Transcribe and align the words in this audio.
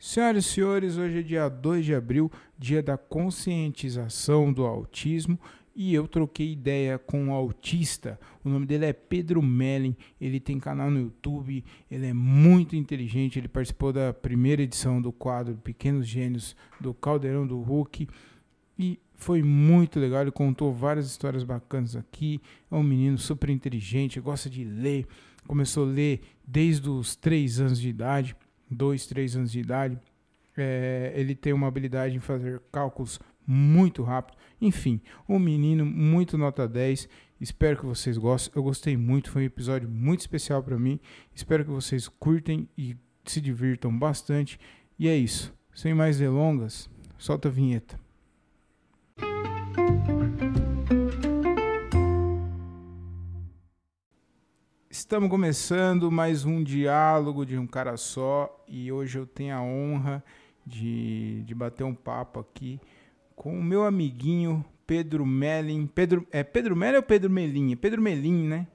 Senhoras 0.00 0.44
e 0.44 0.48
senhores, 0.48 0.96
hoje 0.96 1.18
é 1.18 1.22
dia 1.22 1.48
2 1.48 1.84
de 1.84 1.92
abril, 1.92 2.30
dia 2.56 2.80
da 2.80 2.96
conscientização 2.96 4.52
do 4.52 4.64
autismo, 4.64 5.36
e 5.74 5.92
eu 5.92 6.06
troquei 6.06 6.52
ideia 6.52 7.00
com 7.00 7.24
um 7.24 7.32
autista. 7.32 8.16
O 8.44 8.48
nome 8.48 8.64
dele 8.64 8.84
é 8.84 8.92
Pedro 8.92 9.42
Mellin, 9.42 9.96
ele 10.20 10.38
tem 10.38 10.60
canal 10.60 10.88
no 10.88 11.00
YouTube, 11.00 11.64
ele 11.90 12.06
é 12.06 12.12
muito 12.12 12.76
inteligente, 12.76 13.40
ele 13.40 13.48
participou 13.48 13.92
da 13.92 14.12
primeira 14.12 14.62
edição 14.62 15.02
do 15.02 15.10
quadro 15.10 15.56
Pequenos 15.56 16.06
Gênios 16.06 16.54
do 16.80 16.94
Caldeirão 16.94 17.44
do 17.44 17.60
Hulk 17.60 18.06
e 18.78 19.00
foi 19.16 19.42
muito 19.42 19.98
legal, 19.98 20.22
ele 20.22 20.30
contou 20.30 20.72
várias 20.72 21.06
histórias 21.06 21.42
bacanas 21.42 21.96
aqui. 21.96 22.40
É 22.70 22.74
um 22.76 22.84
menino 22.84 23.18
super 23.18 23.50
inteligente, 23.50 24.20
gosta 24.20 24.48
de 24.48 24.62
ler, 24.62 25.08
começou 25.44 25.88
a 25.88 25.90
ler 25.90 26.20
desde 26.46 26.88
os 26.88 27.16
3 27.16 27.60
anos 27.60 27.80
de 27.80 27.88
idade 27.88 28.36
dois, 28.70 29.06
três 29.06 29.36
anos 29.36 29.52
de 29.52 29.60
idade. 29.60 29.98
É, 30.56 31.12
ele 31.14 31.34
tem 31.34 31.52
uma 31.52 31.68
habilidade 31.68 32.16
em 32.16 32.20
fazer 32.20 32.60
cálculos 32.72 33.20
muito 33.46 34.02
rápido. 34.02 34.36
Enfim, 34.60 35.00
um 35.28 35.38
menino 35.38 35.86
muito 35.86 36.36
nota 36.36 36.68
10. 36.68 37.08
Espero 37.40 37.78
que 37.78 37.86
vocês 37.86 38.18
gostem. 38.18 38.52
Eu 38.54 38.62
gostei 38.62 38.96
muito, 38.96 39.30
foi 39.30 39.42
um 39.42 39.46
episódio 39.46 39.88
muito 39.88 40.20
especial 40.20 40.62
para 40.62 40.78
mim. 40.78 40.98
Espero 41.34 41.64
que 41.64 41.70
vocês 41.70 42.08
curtem 42.08 42.68
e 42.76 42.96
se 43.24 43.40
divirtam 43.40 43.96
bastante. 43.96 44.58
E 44.98 45.08
é 45.08 45.16
isso. 45.16 45.54
Sem 45.74 45.94
mais 45.94 46.18
delongas, 46.18 46.90
solta 47.16 47.48
a 47.48 47.52
vinheta. 47.52 48.07
Estamos 54.98 55.30
começando 55.30 56.10
mais 56.10 56.44
um 56.44 56.60
diálogo 56.60 57.46
de 57.46 57.56
um 57.56 57.68
cara 57.68 57.96
só 57.96 58.64
e 58.66 58.90
hoje 58.90 59.16
eu 59.16 59.26
tenho 59.26 59.54
a 59.54 59.62
honra 59.62 60.24
de, 60.66 61.44
de 61.44 61.54
bater 61.54 61.84
um 61.84 61.94
papo 61.94 62.40
aqui 62.40 62.80
com 63.36 63.56
o 63.56 63.62
meu 63.62 63.84
amiguinho 63.84 64.64
Pedro 64.84 65.24
Melin. 65.24 65.86
Pedro, 65.86 66.26
é 66.32 66.42
Pedro 66.42 66.74
Melin 66.74 66.96
ou 66.96 67.02
Pedro 67.04 67.30
Melim? 67.30 67.72
É 67.72 67.76
Pedro 67.76 68.02
Melim, 68.02 68.48
né? 68.48 68.66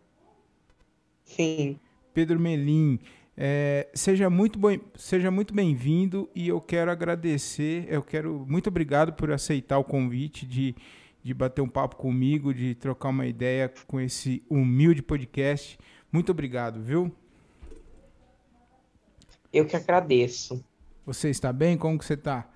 Sim. 1.26 1.78
Pedro 2.14 2.40
Melim. 2.40 3.00
É, 3.36 3.90
seja 3.94 4.30
muito 4.30 4.58
bom, 4.58 4.78
seja 4.96 5.30
muito 5.30 5.54
bem-vindo 5.54 6.30
e 6.34 6.48
eu 6.48 6.62
quero 6.62 6.90
agradecer, 6.90 7.86
eu 7.90 8.02
quero 8.02 8.46
muito 8.48 8.68
obrigado 8.68 9.12
por 9.12 9.30
aceitar 9.30 9.78
o 9.78 9.84
convite 9.84 10.46
de, 10.46 10.74
de 11.22 11.34
bater 11.34 11.62
um 11.62 11.70
papo 11.70 11.98
comigo, 11.98 12.54
de 12.54 12.76
trocar 12.76 13.10
uma 13.10 13.28
ideia 13.28 13.72
com 13.86 14.00
esse 14.00 14.42
humilde 14.50 15.02
podcast. 15.02 15.78
Muito 16.14 16.32
obrigado, 16.32 16.80
viu? 16.80 17.12
Eu 19.52 19.66
que 19.66 19.76
agradeço. 19.76 20.64
Você 21.08 21.32
está 21.32 21.52
bem? 21.52 21.76
Como 21.76 21.98
que 21.98 22.06
você 22.06 22.14
está? 22.14 22.48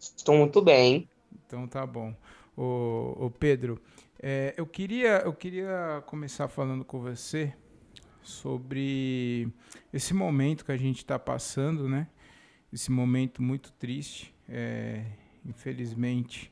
Estou 0.00 0.38
muito 0.38 0.62
bem. 0.62 1.06
Então 1.46 1.68
tá 1.68 1.86
bom. 1.86 2.16
Ô, 2.56 3.26
ô 3.26 3.30
Pedro, 3.30 3.78
é, 4.18 4.54
eu, 4.56 4.66
queria, 4.66 5.18
eu 5.18 5.34
queria 5.34 6.02
começar 6.06 6.48
falando 6.48 6.86
com 6.86 7.02
você 7.02 7.52
sobre 8.22 9.46
esse 9.92 10.14
momento 10.14 10.64
que 10.64 10.72
a 10.72 10.76
gente 10.78 10.98
está 10.98 11.18
passando, 11.18 11.86
né? 11.86 12.08
Esse 12.72 12.90
momento 12.90 13.42
muito 13.42 13.70
triste. 13.72 14.34
É, 14.48 15.04
infelizmente, 15.44 16.50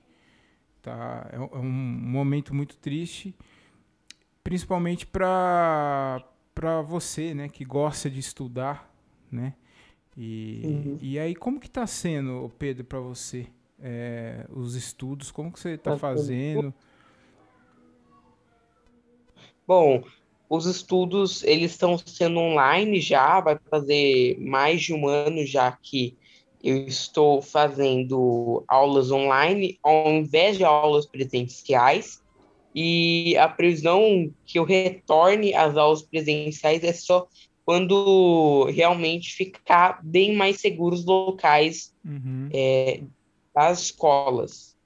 tá, 0.83 1.27
é, 1.33 1.37
é 1.37 1.59
um 1.59 1.71
momento 1.71 2.55
muito 2.55 2.77
triste 2.77 3.35
principalmente 4.51 5.07
para 5.07 6.25
para 6.53 6.83
você, 6.83 7.33
né, 7.33 7.49
que 7.49 7.65
gosta 7.65 8.11
de 8.11 8.19
estudar, 8.19 8.93
né? 9.31 9.55
E, 10.17 10.61
uhum. 10.65 10.99
e 11.01 11.19
aí 11.21 11.37
como 11.37 11.61
que 11.61 11.69
está 11.69 11.87
sendo, 11.87 12.51
Pedro, 12.59 12.85
para 12.85 12.99
você 12.99 13.47
é, 13.81 14.45
os 14.51 14.75
estudos? 14.75 15.31
Como 15.31 15.53
que 15.53 15.61
você 15.61 15.75
está 15.75 15.93
tá 15.93 15.97
fazendo? 15.97 16.75
Bom, 19.65 20.03
os 20.49 20.67
estudos 20.67 21.45
eles 21.45 21.71
estão 21.71 21.97
sendo 21.97 22.41
online 22.41 23.01
já, 23.01 23.41
vai 23.41 23.57
fazer 23.71 24.37
mais 24.41 24.83
de 24.83 24.93
um 24.93 25.07
ano 25.07 25.47
já 25.47 25.71
que 25.71 26.19
eu 26.63 26.89
estou 26.89 27.41
fazendo 27.41 28.65
aulas 28.67 29.13
online 29.13 29.79
ao 29.81 30.11
invés 30.11 30.57
de 30.57 30.65
aulas 30.65 31.07
presenciais 31.07 32.21
e 32.75 33.37
a 33.37 33.49
previsão 33.49 34.33
que 34.45 34.59
eu 34.59 34.65
retorne 34.65 35.55
às 35.55 35.77
aulas 35.77 36.03
presenciais 36.03 36.85
é 36.85 36.93
só 36.93 37.29
quando 37.65 38.65
realmente 38.75 39.35
ficar 39.35 40.01
bem 40.03 40.35
mais 40.35 40.61
seguros 40.61 41.01
os 41.01 41.07
locais 41.07 41.95
uhum. 42.05 42.49
é, 42.53 43.03
das 43.55 43.83
escolas. 43.83 44.77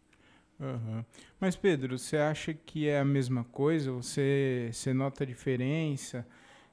Uhum. 0.59 1.05
Mas, 1.41 1.57
Pedro, 1.57 1.99
você 1.99 2.17
acha 2.17 2.55
que 2.55 2.89
é 2.89 2.99
a 2.99 3.05
mesma 3.05 3.45
coisa? 3.45 3.93
Você, 3.93 4.71
você 4.73 4.93
nota 4.93 5.25
a 5.25 5.27
diferença? 5.27 6.27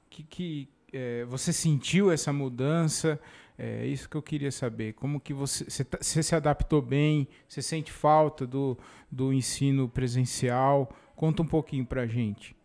Que, 0.08 0.22
que 0.22 0.68
é, 0.92 1.24
você 1.24 1.52
sentiu 1.52 2.10
essa 2.10 2.32
mudança? 2.32 3.20
É 3.58 3.86
isso 3.86 4.08
que 4.08 4.16
eu 4.16 4.22
queria 4.22 4.50
saber. 4.50 4.94
Como 4.94 5.20
que 5.20 5.32
você, 5.32 5.64
você, 5.64 5.84
tá, 5.84 5.98
você 6.00 6.22
se 6.22 6.34
adaptou 6.34 6.80
bem? 6.80 7.28
Você 7.48 7.62
sente 7.62 7.92
falta 7.92 8.46
do, 8.46 8.76
do 9.10 9.32
ensino 9.32 9.88
presencial? 9.88 10.90
Conta 11.14 11.42
um 11.42 11.46
pouquinho 11.46 11.84
para 11.84 12.02
a 12.02 12.06
gente. 12.06 12.56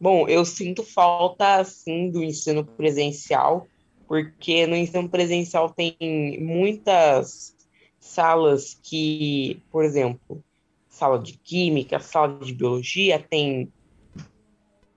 Bom, 0.00 0.28
eu 0.28 0.44
sinto 0.44 0.82
falta, 0.82 1.62
sim, 1.64 2.10
do 2.10 2.22
ensino 2.22 2.64
presencial, 2.64 3.66
porque 4.06 4.66
no 4.66 4.76
ensino 4.76 5.08
presencial 5.08 5.70
tem 5.70 5.96
muitas 6.40 7.56
salas 7.98 8.78
que, 8.82 9.62
por 9.70 9.84
exemplo, 9.84 10.42
sala 10.88 11.18
de 11.18 11.38
química, 11.38 11.98
sala 12.00 12.38
de 12.38 12.52
biologia, 12.52 13.18
tem 13.18 13.72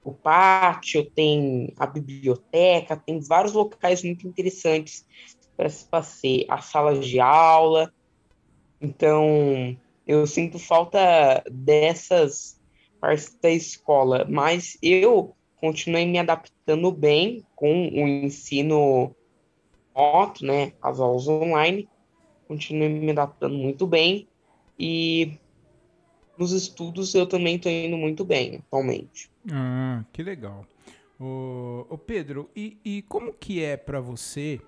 o 0.10 0.14
pátio, 0.14 1.04
tem 1.12 1.74
a 1.78 1.86
biblioteca, 1.86 2.96
tem 2.96 3.20
vários 3.20 3.54
locais 3.54 4.04
muito 4.04 4.28
interessantes 4.28 5.06
para 5.56 5.70
se 5.70 5.86
passear, 5.86 6.46
as 6.50 6.66
salas 6.66 7.06
de 7.06 7.20
aula. 7.20 7.92
Então, 8.80 9.78
eu 10.06 10.26
sinto 10.26 10.58
falta 10.58 11.44
dessas 11.52 12.60
partes 13.02 13.38
da 13.42 13.50
escola, 13.50 14.26
mas 14.30 14.78
eu 14.82 15.36
continuei 15.60 16.06
me 16.06 16.20
adaptando 16.20 16.92
bem 16.92 17.44
com 17.56 17.90
o 17.90 18.08
ensino 18.08 19.16
remoto, 19.96 20.46
né, 20.46 20.74
as 20.82 21.00
aulas 21.00 21.28
online, 21.28 21.90
continuei 22.48 22.90
me 22.90 23.12
adaptando 23.12 23.56
muito 23.56 23.86
bem 23.86 24.28
e 24.80 25.34
nos 26.38 26.52
estudos 26.52 27.14
eu 27.14 27.26
também 27.26 27.56
estou 27.56 27.72
indo 27.72 27.98
muito 27.98 28.24
bem 28.24 28.58
atualmente. 28.58 29.30
Ah, 29.52 30.04
que 30.12 30.22
legal. 30.22 30.66
O, 31.20 31.86
o 31.90 31.98
Pedro, 31.98 32.50
e, 32.56 32.78
e, 32.86 33.02
como 33.04 33.34
que 33.34 33.64
é 33.64 33.76
para 33.76 34.00
você 34.00 34.62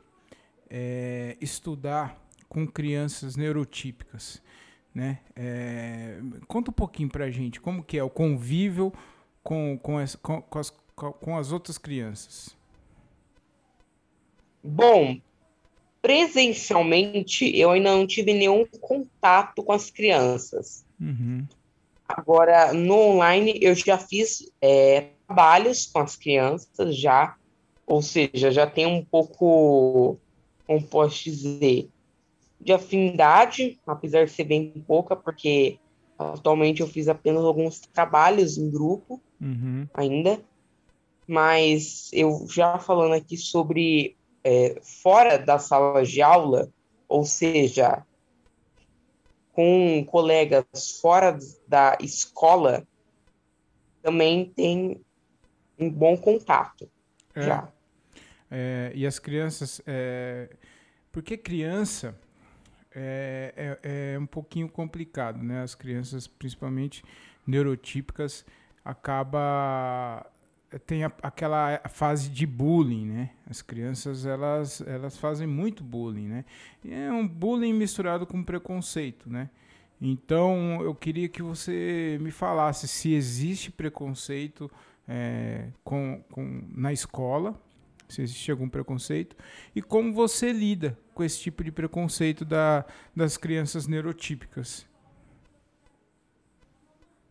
é, 0.70 1.38
estudar 1.40 2.20
com 2.48 2.66
crianças 2.66 3.36
neurotípicas? 3.36 4.42
né? 4.94 5.20
É, 5.36 6.20
conta 6.48 6.72
um 6.72 6.74
pouquinho 6.74 7.10
para 7.10 7.26
a 7.26 7.32
gente 7.32 7.62
como 7.62 7.84
que 7.84 7.98
é 7.98 8.04
o 8.04 8.10
convívio 8.10 8.92
com, 9.44 9.78
com, 9.78 9.98
as, 9.98 10.16
com, 10.16 10.42
com, 10.42 10.60
as, 10.60 10.74
com 10.96 11.38
as 11.38 11.52
outras 11.52 11.78
crianças. 11.78 12.56
Bom, 14.64 15.20
presencialmente 16.02 17.50
eu 17.58 17.72
ainda 17.72 17.92
não 17.92 18.06
tive 18.06 18.34
nenhum 18.34 18.66
contato 18.82 19.64
com 19.64 19.72
as 19.72 19.90
crianças. 19.90 20.86
Uhum. 21.00 21.48
Agora, 22.10 22.74
no 22.74 22.96
online, 22.96 23.60
eu 23.62 23.76
já 23.76 23.96
fiz 23.96 24.52
é, 24.60 25.10
trabalhos 25.28 25.86
com 25.86 26.00
as 26.00 26.16
crianças, 26.16 26.98
já, 26.98 27.36
ou 27.86 28.02
seja, 28.02 28.50
já 28.50 28.66
tem 28.66 28.88
um 28.88 29.06
pouco, 29.06 30.18
como 30.66 30.82
posso 30.88 31.24
dizer, 31.26 31.88
de 32.60 32.74
afinidade, 32.74 33.80
apesar 33.86 34.26
de 34.26 34.32
ser 34.32 34.44
bem 34.46 34.74
pouca, 34.88 35.16
porque 35.16 35.78
atualmente 36.18 36.82
eu 36.82 36.88
fiz 36.88 37.08
apenas 37.08 37.44
alguns 37.44 37.80
trabalhos 37.80 38.58
em 38.58 38.72
grupo 38.72 39.22
uhum. 39.40 39.88
ainda. 39.94 40.42
Mas 41.28 42.10
eu 42.12 42.48
já 42.50 42.80
falando 42.80 43.14
aqui 43.14 43.38
sobre 43.38 44.18
é, 44.44 44.80
fora 44.82 45.38
da 45.38 45.60
sala 45.60 46.04
de 46.04 46.24
aula, 46.24 46.70
ou 47.08 47.24
seja, 47.24 48.04
com 49.60 50.06
colegas 50.06 50.66
fora 51.02 51.38
da 51.68 51.98
escola, 52.00 52.88
também 54.02 54.46
tem 54.56 55.02
um 55.78 55.90
bom 55.92 56.16
contato. 56.16 56.90
É. 57.36 57.42
Já. 57.42 57.70
É, 58.50 58.94
e 58.96 59.06
as 59.06 59.20
crianças. 59.20 59.82
É, 59.86 60.50
porque 61.12 61.36
criança 61.36 62.18
é, 62.96 63.78
é, 63.84 64.14
é 64.14 64.18
um 64.18 64.26
pouquinho 64.26 64.70
complicado, 64.70 65.44
né? 65.44 65.62
As 65.62 65.76
crianças, 65.76 66.26
principalmente 66.26 67.04
neurotípicas, 67.46 68.46
acaba 68.86 70.26
tem 70.86 71.04
a, 71.04 71.12
aquela 71.24 71.82
fase 71.90 72.30
de 72.30 72.46
bullying, 72.46 73.06
né? 73.06 73.30
As 73.50 73.62
crianças 73.62 74.26
elas, 74.26 74.82
elas 74.82 75.18
fazem 75.18 75.48
muito 75.48 75.84
bullying, 75.84 76.28
né? 76.28 76.46
E 76.84 76.94
é 76.94 77.12
um 77.12 77.28
bullying 77.28 77.74
misturado 77.74 78.28
com 78.28 78.44
preconceito, 78.44 79.30
né? 79.30 79.50
Então 80.02 80.82
eu 80.82 80.94
queria 80.94 81.28
que 81.28 81.42
você 81.42 82.18
me 82.22 82.32
falasse 82.32 82.88
se 82.88 83.14
existe 83.14 83.72
preconceito 83.72 84.70
é, 85.08 85.70
com, 85.84 86.24
com, 86.32 86.64
na 86.72 86.94
escola, 86.94 87.60
se 88.08 88.22
existe 88.22 88.52
algum 88.52 88.70
preconceito, 88.70 89.36
e 89.76 89.82
como 89.82 90.14
você 90.14 90.54
lida 90.54 90.98
com 91.14 91.24
esse 91.24 91.40
tipo 91.42 91.64
de 91.64 91.72
preconceito 91.72 92.46
da, 92.46 92.86
das 93.16 93.38
crianças 93.38 93.88
neurotípicas. 93.88 94.88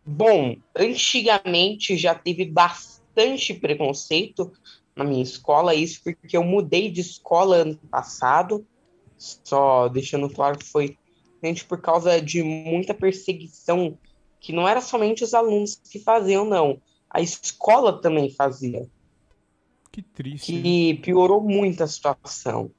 Bom, 0.05 0.57
antigamente 0.75 1.95
já 1.95 2.15
teve 2.15 2.45
bastante 2.45 2.98
preconceito 3.59 4.51
na 4.95 5.03
minha 5.03 5.23
escola, 5.23 5.73
isso 5.73 6.01
porque 6.03 6.35
eu 6.35 6.43
mudei 6.43 6.91
de 6.91 7.01
escola 7.01 7.57
ano 7.57 7.75
passado, 7.89 8.65
só 9.17 9.87
deixando 9.87 10.29
claro 10.29 10.57
que 10.57 10.65
foi 10.65 10.97
gente 11.43 11.65
por 11.65 11.79
causa 11.81 12.21
de 12.21 12.43
muita 12.43 12.93
perseguição, 12.93 13.97
que 14.39 14.51
não 14.51 14.67
era 14.67 14.81
somente 14.81 15.23
os 15.23 15.33
alunos 15.33 15.81
que 15.89 15.99
faziam, 15.99 16.43
não. 16.45 16.81
A 17.09 17.21
escola 17.21 18.01
também 18.01 18.29
fazia. 18.29 18.87
Que 19.91 20.01
triste. 20.01 20.61
Que 20.61 20.93
piorou 20.95 21.41
muito 21.41 21.81
a 21.81 21.87
situação. 21.87 22.71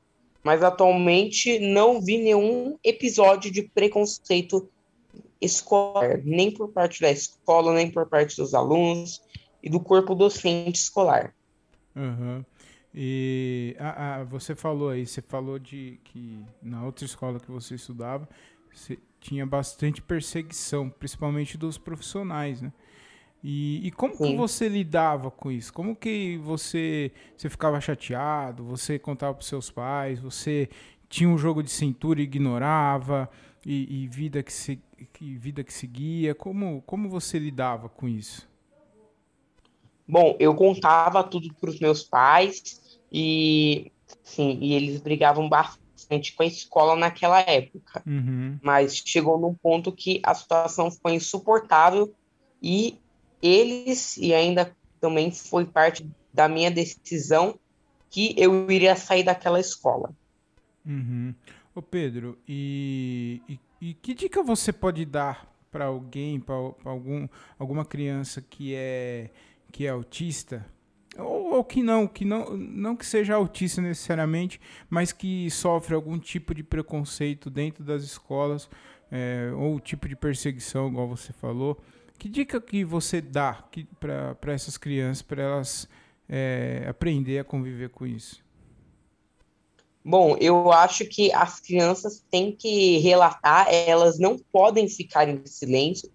Mas 0.43 0.63
atualmente 0.63 1.59
não 1.59 2.01
vi 2.01 2.19
nenhum 2.19 2.79
episódio 2.85 3.51
de 3.51 3.63
preconceito 3.63 4.69
escolar, 5.41 6.21
nem 6.25 6.51
por 6.51 6.69
parte 6.69 7.01
da 7.01 7.11
escola, 7.11 7.75
nem 7.75 7.91
por 7.91 8.07
parte 8.07 8.37
dos 8.37 8.55
alunos 8.55 9.23
e 9.63 9.69
do 9.69 9.81
corpo 9.81 10.15
docente 10.15 10.81
escolar. 10.81 11.35
Uhum. 11.95 12.45
E 12.95 13.77
ah, 13.79 14.17
ah, 14.17 14.25
você 14.25 14.55
falou 14.55 14.91
aí, 14.91 15.07
você 15.07 15.23
falou 15.23 15.59
de 15.59 16.01
que 16.05 16.45
na 16.63 16.85
outra 16.85 17.05
escola 17.05 17.39
que 17.39 17.51
você 17.51 17.77
estudava, 17.77 18.29
você 18.73 18.99
tinha 19.21 19.47
bastante 19.47 20.03
perseguição, 20.03 20.89
principalmente 20.89 21.57
dos 21.57 21.79
profissionais, 21.79 22.61
né? 22.61 22.73
E, 23.43 23.87
e 23.87 23.91
como 23.91 24.15
Sim. 24.15 24.33
que 24.33 24.37
você 24.37 24.69
lidava 24.69 25.31
com 25.31 25.51
isso? 25.51 25.73
Como 25.73 25.97
que 25.97 26.37
você, 26.39 27.11
você 27.37 27.49
ficava 27.49 27.81
chateado? 27.81 28.65
Você 28.65 28.99
contava 28.99 29.35
para 29.35 29.47
seus 29.47 29.71
pais? 29.71 30.19
Você 30.19 30.69
tinha 31.09 31.29
um 31.29 31.39
jogo 31.39 31.63
de 31.63 31.71
cintura 31.71 32.21
e 32.21 32.25
ignorava? 32.25 33.31
E, 33.65 34.03
e 34.03 34.07
vida 34.09 34.43
que, 34.43 34.53
se, 34.53 34.81
que 35.13 35.37
vida 35.37 35.65
que 35.65 35.73
seguia? 35.73 36.35
Como, 36.35 36.83
como 36.83 37.09
você 37.09 37.39
lidava 37.39 37.89
com 37.89 38.09
isso? 38.09 38.50
Bom, 40.11 40.37
eu 40.41 40.55
contava 40.55 41.23
tudo 41.23 41.55
para 41.55 41.71
os 41.71 41.79
meus 41.79 42.03
pais 42.03 42.81
e, 43.13 43.93
sim, 44.25 44.59
e 44.61 44.75
eles 44.75 45.01
brigavam 45.01 45.49
bastante 45.49 46.35
com 46.35 46.43
a 46.43 46.47
escola 46.47 46.97
naquela 46.97 47.41
época. 47.41 48.03
Uhum. 48.05 48.59
Mas 48.61 48.97
chegou 48.97 49.39
num 49.39 49.55
ponto 49.55 49.93
que 49.93 50.21
a 50.25 50.35
situação 50.35 50.91
foi 50.91 51.15
insuportável 51.15 52.13
e 52.61 52.99
eles, 53.41 54.17
e 54.17 54.35
ainda 54.35 54.77
também 55.01 55.31
foi 55.31 55.65
parte 55.65 56.05
da 56.35 56.49
minha 56.49 56.71
decisão, 56.71 57.59
que 58.11 58.35
eu 58.37 58.69
iria 58.69 58.97
sair 58.97 59.23
daquela 59.23 59.61
escola. 59.61 60.11
Uhum. 60.85 61.33
Ô 61.73 61.81
Pedro, 61.81 62.37
e, 62.49 63.41
e, 63.49 63.61
e 63.81 63.95
que 63.95 64.13
dica 64.13 64.43
você 64.43 64.73
pode 64.73 65.05
dar 65.05 65.49
para 65.71 65.85
alguém, 65.85 66.41
para 66.41 66.57
algum, 66.85 67.29
alguma 67.57 67.85
criança 67.85 68.43
que 68.43 68.75
é, 68.75 69.31
que 69.71 69.87
é 69.87 69.91
autista? 69.91 70.67
Ou, 71.19 71.55
ou, 71.55 71.65
que 71.65 71.83
não, 71.83 72.07
que 72.07 72.25
não, 72.25 72.57
não 72.57 72.97
que 72.97 73.05
seja 73.05 73.35
autista 73.35 73.81
necessariamente, 73.81 74.61
mas 74.89 75.13
que 75.13 75.51
sofre 75.51 75.95
algum 75.95 76.19
tipo 76.19 76.55
de 76.55 76.63
preconceito 76.63 77.51
dentro 77.51 77.83
das 77.83 78.03
escolas, 78.03 78.69
é, 79.11 79.51
ou 79.57 79.81
tipo 79.81 80.09
de 80.09 80.15
perseguição, 80.15 80.89
igual 80.89 81.09
você 81.09 81.33
falou. 81.33 81.79
Que 82.19 82.29
dica 82.29 82.61
que 82.61 82.85
você 82.85 83.21
dá 83.21 83.65
para 83.99 84.53
essas 84.53 84.77
crianças, 84.77 85.23
para 85.23 85.43
elas 85.43 85.89
é, 86.29 86.85
aprender 86.89 87.39
a 87.39 87.45
conviver 87.45 87.89
com 87.89 88.07
isso? 88.07 88.43
Bom, 90.03 90.37
eu 90.39 90.73
acho 90.73 91.05
que 91.07 91.33
as 91.33 91.61
crianças 91.61 92.25
têm 92.31 92.53
que 92.53 92.99
relatar, 92.99 93.67
elas 93.71 94.19
não 94.19 94.39
podem 94.39 94.89
ficar 94.89 95.29
em 95.29 95.45
silêncio, 95.45 96.11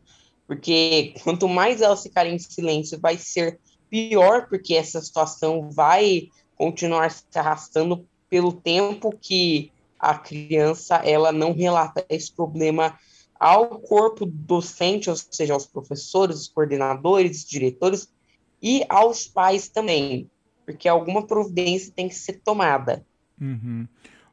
porque 0.48 1.14
quanto 1.24 1.48
mais 1.48 1.82
elas 1.82 2.04
ficarem 2.04 2.36
em 2.36 2.40
silêncio, 2.40 3.00
vai 3.00 3.18
ser 3.18 3.60
pior, 3.90 4.48
porque 4.48 4.76
essa 4.76 5.02
situação 5.02 5.70
vai 5.70 6.30
continuar 6.56 7.12
se 7.12 7.24
arrastando 7.36 8.08
pelo 8.30 8.52
tempo 8.54 9.16
que 9.20 9.72
a 10.00 10.18
criança 10.18 10.96
ela 10.98 11.32
não 11.32 11.54
relata 11.54 12.06
esse 12.10 12.32
problema 12.32 12.98
ao 13.40 13.80
corpo 13.80 14.26
docente, 14.26 15.10
ou 15.10 15.16
seja, 15.16 15.54
aos 15.54 15.66
professores, 15.66 16.38
os 16.42 16.48
coordenadores, 16.48 17.46
diretores 17.46 18.10
e 18.62 18.86
aos 18.90 19.28
pais 19.28 19.68
também, 19.68 20.30
porque 20.66 20.88
alguma 20.88 21.26
providência 21.26 21.94
tem 21.96 22.08
que 22.08 22.16
ser 22.16 22.42
tomada. 22.44 23.06
Uhum. 23.40 23.88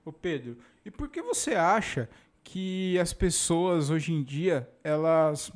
Ô 0.04 0.12
Pedro, 0.12 0.58
e 0.84 0.90
por 0.90 1.08
que 1.08 1.20
você 1.22 1.54
acha 1.54 2.08
que 2.44 2.98
as 2.98 3.12
pessoas 3.12 3.90
hoje 3.90 4.12
em 4.12 4.22
dia 4.22 4.68
elas 4.82 5.52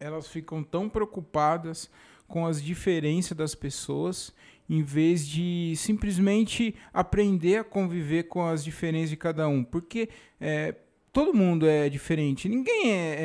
elas 0.00 0.28
ficam 0.28 0.62
tão 0.62 0.88
preocupadas 0.88 1.90
com 2.26 2.46
as 2.46 2.62
diferenças 2.62 3.36
das 3.36 3.54
pessoas 3.54 4.32
em 4.68 4.82
vez 4.82 5.26
de 5.26 5.72
simplesmente 5.76 6.74
aprender 6.92 7.56
a 7.56 7.64
conviver 7.64 8.24
com 8.24 8.46
as 8.46 8.62
diferenças 8.62 9.10
de 9.10 9.16
cada 9.16 9.48
um? 9.48 9.64
Porque 9.64 10.10
é, 10.40 10.74
todo 11.12 11.32
mundo 11.32 11.66
é 11.66 11.88
diferente. 11.88 12.48
Ninguém 12.48 12.92
é, 12.92 13.16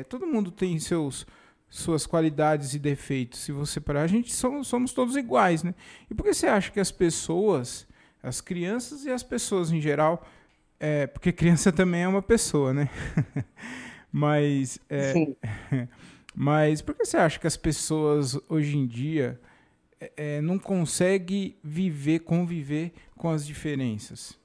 é, 0.00 0.04
Todo 0.04 0.26
mundo 0.26 0.50
tem 0.50 0.78
seus 0.78 1.26
suas 1.70 2.04
qualidades 2.04 2.74
e 2.74 2.78
defeitos. 2.80 3.40
Se 3.40 3.52
você 3.52 3.80
parar, 3.80 4.02
a 4.02 4.06
gente 4.08 4.34
somos, 4.34 4.66
somos 4.66 4.92
todos 4.92 5.16
iguais, 5.16 5.62
né? 5.62 5.72
E 6.10 6.14
por 6.14 6.24
que 6.24 6.34
você 6.34 6.48
acha 6.48 6.70
que 6.70 6.80
as 6.80 6.90
pessoas, 6.90 7.86
as 8.20 8.40
crianças 8.40 9.04
e 9.04 9.10
as 9.10 9.22
pessoas 9.22 9.70
em 9.70 9.80
geral, 9.80 10.26
é, 10.80 11.06
porque 11.06 11.30
criança 11.30 11.70
também 11.72 12.02
é 12.02 12.08
uma 12.08 12.20
pessoa, 12.20 12.74
né? 12.74 12.90
mas, 14.12 14.80
é, 14.90 15.14
mas 16.42 16.80
por 16.80 16.94
que 16.94 17.04
você 17.04 17.18
acha 17.18 17.38
que 17.38 17.46
as 17.46 17.58
pessoas 17.58 18.34
hoje 18.48 18.74
em 18.74 18.86
dia 18.86 19.38
é, 20.00 20.12
é 20.16 20.40
não 20.40 20.58
conseguem 20.58 21.54
viver, 21.62 22.20
conviver 22.20 22.94
com 23.14 23.28
as 23.28 23.46
diferenças? 23.46 24.38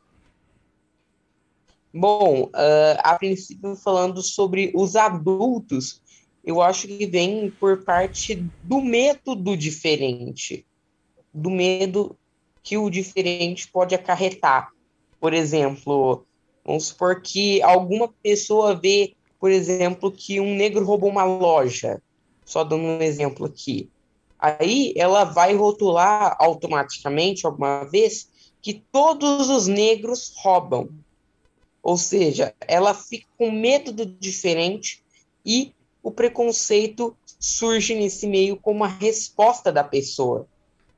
Bom, 1.94 2.48
uh, 2.48 3.00
a 3.00 3.16
princípio 3.18 3.78
falando 3.78 4.22
sobre 4.22 4.74
os 4.76 4.98
adultos, 4.98 6.02
eu 6.44 6.62
acho 6.62 6.86
que 6.86 7.08
vem 7.08 7.50
por 7.50 7.86
parte 7.86 8.46
do 8.62 8.82
medo 8.82 9.34
do 9.34 9.56
diferente, 9.56 10.66
do 11.34 11.50
medo 11.50 12.14
que 12.62 12.78
o 12.78 12.90
diferente 12.90 13.72
pode 13.72 13.96
acarretar. 13.96 14.70
Por 15.18 15.34
exemplo, 15.34 16.26
vamos 16.66 16.88
supor 16.88 17.22
que 17.22 17.62
alguma 17.62 18.10
pessoa 18.22 18.76
vê, 18.76 19.15
por 19.46 19.52
exemplo, 19.52 20.12
que 20.12 20.40
um 20.40 20.56
negro 20.56 20.84
roubou 20.84 21.08
uma 21.08 21.24
loja, 21.24 22.02
só 22.44 22.64
dando 22.64 22.82
um 22.82 23.00
exemplo 23.00 23.46
aqui. 23.46 23.92
Aí 24.40 24.92
ela 24.98 25.24
vai 25.24 25.54
rotular 25.54 26.36
automaticamente, 26.40 27.46
alguma 27.46 27.84
vez, 27.84 28.28
que 28.60 28.74
todos 28.92 29.48
os 29.48 29.68
negros 29.68 30.34
roubam 30.38 30.90
ou 31.86 31.98
seja, 31.98 32.56
ela 32.62 32.96
fica 32.96 33.28
com 33.38 33.52
medo 33.52 33.92
do 33.92 34.08
diferente 34.08 35.04
e 35.46 35.72
o 36.02 36.10
preconceito 36.10 37.16
surge 37.40 37.94
nesse 37.94 38.26
meio 38.26 38.58
como 38.58 38.78
uma 38.78 38.88
resposta 38.88 39.72
da 39.72 39.84
pessoa 39.84 40.48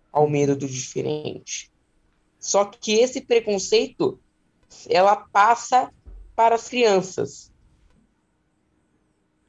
ao 0.09 0.29
medo 0.29 0.55
do 0.55 0.65
diferente. 0.65 1.69
Só 2.39 2.63
que 2.63 2.93
esse 2.93 3.19
preconceito 3.19 4.17
ela 4.87 5.17
passa 5.17 5.91
para 6.33 6.55
as 6.55 6.69
crianças. 6.69 7.51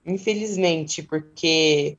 Infelizmente, 0.08 1.02
porque 1.02 1.98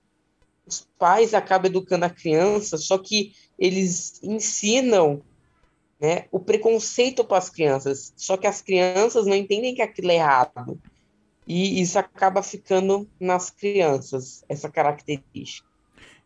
os 0.65 0.87
pais 0.97 1.35
acabam 1.35 1.69
educando 1.69 2.05
a 2.05 2.09
criança, 2.09 2.75
só 2.75 2.97
que 2.97 3.33
eles 3.57 4.19
ensinam 4.23 5.21
né, 5.99 6.25
o 6.31 6.39
preconceito 6.39 7.23
para 7.23 7.37
as 7.37 7.49
crianças. 7.49 8.11
Só 8.17 8.35
que 8.35 8.47
as 8.47 8.61
crianças 8.63 9.27
não 9.27 9.35
entendem 9.35 9.75
que 9.75 9.81
aquilo 9.81 10.09
é 10.09 10.15
errado. 10.15 10.81
E 11.45 11.79
isso 11.81 11.99
acaba 11.99 12.41
ficando 12.41 13.07
nas 13.19 13.51
crianças, 13.51 14.43
essa 14.49 14.69
característica. 14.69 15.68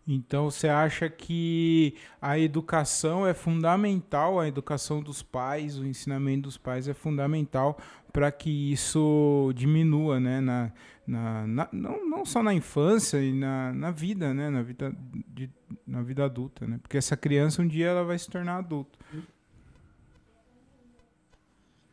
Então 0.07 0.51
você 0.51 0.67
acha 0.67 1.09
que 1.09 1.95
a 2.21 2.37
educação 2.37 3.25
é 3.25 3.33
fundamental, 3.33 4.39
a 4.39 4.47
educação 4.47 5.01
dos 5.01 5.23
pais, 5.23 5.77
o 5.77 5.85
ensinamento 5.85 6.43
dos 6.43 6.57
pais 6.57 6.87
é 6.89 6.93
fundamental 6.93 7.77
para 8.11 8.31
que 8.31 8.71
isso 8.71 9.51
diminua, 9.55 10.19
né? 10.19 10.41
Na, 10.41 10.71
na, 11.07 11.47
na, 11.47 11.69
não, 11.71 12.07
não 12.07 12.25
só 12.25 12.43
na 12.43 12.53
infância 12.53 13.17
e 13.17 13.33
na, 13.33 13.73
na 13.73 13.91
vida, 13.91 14.33
né? 14.33 14.49
Na 14.49 14.61
vida, 14.61 14.93
de, 15.29 15.49
na 15.87 16.03
vida 16.03 16.25
adulta, 16.25 16.67
né? 16.67 16.79
Porque 16.81 16.97
essa 16.97 17.15
criança 17.15 17.61
um 17.61 17.67
dia 17.67 17.87
ela 17.87 18.03
vai 18.03 18.19
se 18.19 18.29
tornar 18.29 18.57
adulto. 18.57 18.99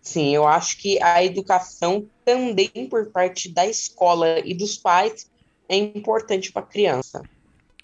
Sim, 0.02 0.34
eu 0.34 0.46
acho 0.48 0.78
que 0.78 1.00
a 1.02 1.22
educação 1.24 2.06
também 2.24 2.88
por 2.90 3.06
parte 3.10 3.48
da 3.48 3.66
escola 3.66 4.40
e 4.40 4.52
dos 4.54 4.76
pais 4.76 5.30
é 5.68 5.76
importante 5.76 6.50
para 6.50 6.62
a 6.62 6.66
criança. 6.66 7.22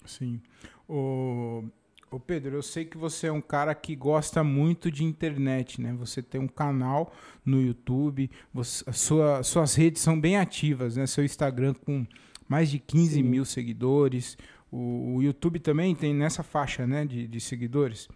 Sim. 0.07 0.41
O, 0.87 1.63
o 2.09 2.19
Pedro, 2.19 2.55
eu 2.55 2.63
sei 2.63 2.85
que 2.85 2.97
você 2.97 3.27
é 3.27 3.31
um 3.31 3.41
cara 3.41 3.75
que 3.75 3.95
gosta 3.95 4.43
muito 4.43 4.89
de 4.89 5.03
internet, 5.03 5.81
né? 5.81 5.93
Você 5.99 6.21
tem 6.21 6.39
um 6.39 6.47
canal 6.47 7.13
no 7.45 7.61
YouTube, 7.61 8.31
você, 8.53 8.83
sua, 8.93 9.43
suas 9.43 9.75
redes 9.75 10.01
são 10.01 10.19
bem 10.19 10.37
ativas, 10.37 10.95
né? 10.95 11.05
Seu 11.05 11.23
Instagram 11.23 11.73
com 11.73 12.05
mais 12.47 12.69
de 12.69 12.79
15 12.79 13.15
Sim. 13.15 13.23
mil 13.23 13.45
seguidores. 13.45 14.37
O, 14.71 15.15
o, 15.15 15.23
YouTube 15.23 15.59
também 15.59 15.95
tem 15.95 16.13
nessa 16.13 16.43
faixa, 16.43 16.87
né, 16.87 17.05
de, 17.05 17.27
de 17.27 17.39
seguidores. 17.39 18.07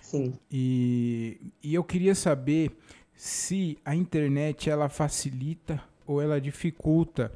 Sim. 0.00 0.34
E, 0.50 1.52
e 1.62 1.74
eu 1.74 1.84
queria 1.84 2.14
saber 2.14 2.70
se 3.14 3.78
a 3.84 3.94
internet 3.94 4.70
ela 4.70 4.88
facilita 4.88 5.82
ou 6.06 6.22
ela 6.22 6.40
dificulta 6.40 7.32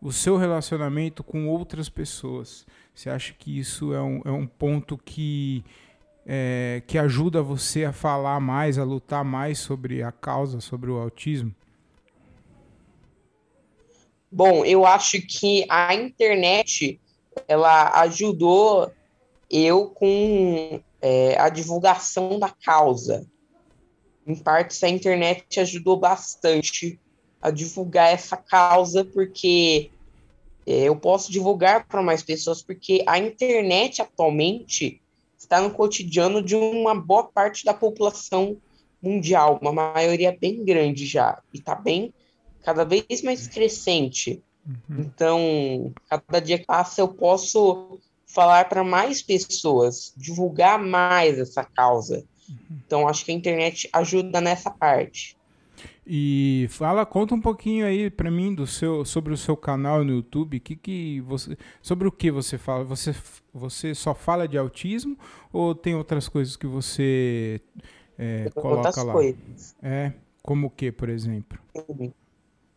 o 0.00 0.12
seu 0.12 0.36
relacionamento 0.36 1.22
com 1.22 1.46
outras 1.48 1.88
pessoas. 1.88 2.66
Você 2.94 3.10
acha 3.10 3.34
que 3.34 3.58
isso 3.58 3.92
é 3.92 4.00
um, 4.00 4.22
é 4.24 4.30
um 4.30 4.46
ponto 4.46 4.96
que, 4.96 5.64
é, 6.24 6.82
que 6.86 6.96
ajuda 6.96 7.42
você 7.42 7.84
a 7.84 7.92
falar 7.92 8.38
mais, 8.38 8.78
a 8.78 8.84
lutar 8.84 9.24
mais 9.24 9.58
sobre 9.58 10.02
a 10.02 10.12
causa, 10.12 10.60
sobre 10.60 10.90
o 10.90 10.96
autismo? 10.96 11.52
Bom, 14.30 14.64
eu 14.64 14.86
acho 14.86 15.20
que 15.22 15.66
a 15.68 15.94
internet 15.94 17.00
ela 17.48 18.00
ajudou 18.02 18.92
eu 19.50 19.88
com 19.90 20.80
é, 21.00 21.38
a 21.38 21.48
divulgação 21.48 22.38
da 22.38 22.48
causa. 22.48 23.26
Em 24.26 24.34
partes, 24.34 24.82
a 24.82 24.88
internet 24.88 25.60
ajudou 25.60 25.98
bastante 25.98 26.98
a 27.42 27.50
divulgar 27.50 28.12
essa 28.12 28.36
causa, 28.36 29.04
porque 29.04 29.90
eu 30.66 30.96
posso 30.96 31.30
divulgar 31.30 31.86
para 31.86 32.02
mais 32.02 32.22
pessoas, 32.22 32.62
porque 32.62 33.02
a 33.06 33.18
internet 33.18 34.00
atualmente 34.00 35.00
está 35.36 35.60
no 35.60 35.70
cotidiano 35.70 36.42
de 36.42 36.56
uma 36.56 36.94
boa 36.94 37.24
parte 37.24 37.64
da 37.64 37.74
população 37.74 38.56
mundial, 39.00 39.58
uma 39.60 39.72
maioria 39.72 40.36
bem 40.38 40.64
grande 40.64 41.06
já, 41.06 41.40
e 41.52 41.58
está 41.58 41.74
bem 41.74 42.12
cada 42.62 42.84
vez 42.84 43.22
mais 43.22 43.46
crescente. 43.46 44.42
Uhum. 44.66 45.00
Então, 45.00 45.92
cada 46.08 46.40
dia 46.40 46.58
que 46.58 46.64
passa, 46.64 47.02
eu 47.02 47.08
posso 47.08 47.98
falar 48.26 48.68
para 48.68 48.82
mais 48.82 49.20
pessoas, 49.20 50.14
divulgar 50.16 50.78
mais 50.82 51.38
essa 51.38 51.62
causa. 51.62 52.24
Uhum. 52.48 52.78
Então, 52.86 53.06
acho 53.06 53.24
que 53.24 53.30
a 53.30 53.34
internet 53.34 53.88
ajuda 53.92 54.40
nessa 54.40 54.70
parte. 54.70 55.36
E 56.06 56.66
fala, 56.68 57.06
conta 57.06 57.34
um 57.34 57.40
pouquinho 57.40 57.86
aí 57.86 58.10
para 58.10 58.30
mim 58.30 58.54
do 58.54 58.66
seu, 58.66 59.04
sobre 59.06 59.32
o 59.32 59.36
seu 59.36 59.56
canal 59.56 60.04
no 60.04 60.12
YouTube. 60.12 60.60
Que 60.60 60.76
que 60.76 61.20
você, 61.22 61.56
sobre 61.80 62.06
o 62.06 62.12
que 62.12 62.30
você 62.30 62.58
fala? 62.58 62.84
Você, 62.84 63.14
você 63.52 63.94
só 63.94 64.14
fala 64.14 64.46
de 64.46 64.58
autismo 64.58 65.18
ou 65.52 65.74
tem 65.74 65.94
outras 65.94 66.28
coisas 66.28 66.56
que 66.56 66.66
você 66.66 67.60
é, 68.18 68.50
coloca 68.50 68.88
outras 68.88 69.04
lá? 69.04 69.12
Coisas. 69.12 69.76
É, 69.82 70.12
como 70.42 70.66
o 70.66 70.70
que, 70.70 70.92
por 70.92 71.08
exemplo? 71.08 71.58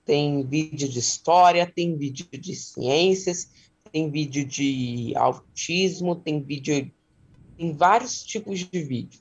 Tem 0.05 0.41
vídeo 0.45 0.87
de 0.87 0.99
história, 0.99 1.67
tem 1.67 1.97
vídeo 1.97 2.25
de 2.31 2.55
ciências, 2.55 3.51
tem 3.91 4.09
vídeo 4.09 4.45
de 4.45 5.11
autismo, 5.17 6.15
tem 6.15 6.41
vídeo. 6.41 6.89
Tem 7.57 7.73
vários 7.73 8.23
tipos 8.23 8.59
de 8.59 8.81
vídeo. 8.83 9.19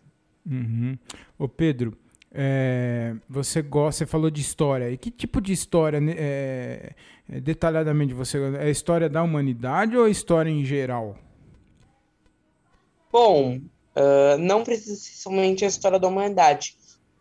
Uhum. 0.48 0.96
Ô 1.36 1.48
Pedro, 1.48 1.96
é, 2.38 3.14
você 3.26 3.62
gosta, 3.62 4.04
você 4.04 4.06
falou 4.06 4.30
de 4.30 4.42
história. 4.42 4.90
E 4.90 4.98
que 4.98 5.10
tipo 5.10 5.40
de 5.40 5.54
história, 5.54 5.98
né, 5.98 6.14
é, 6.18 6.92
é, 7.32 7.40
detalhadamente, 7.40 8.12
você 8.12 8.38
É 8.58 8.64
a 8.64 8.70
história 8.70 9.08
da 9.08 9.22
humanidade 9.22 9.96
ou 9.96 10.04
a 10.04 10.10
história 10.10 10.50
em 10.50 10.62
geral? 10.62 11.16
Bom, 13.10 13.56
uh, 13.56 14.38
não 14.38 14.62
precisa 14.62 14.96
ser 14.96 15.14
somente 15.14 15.64
a 15.64 15.68
história 15.68 15.98
da 15.98 16.06
humanidade. 16.06 16.76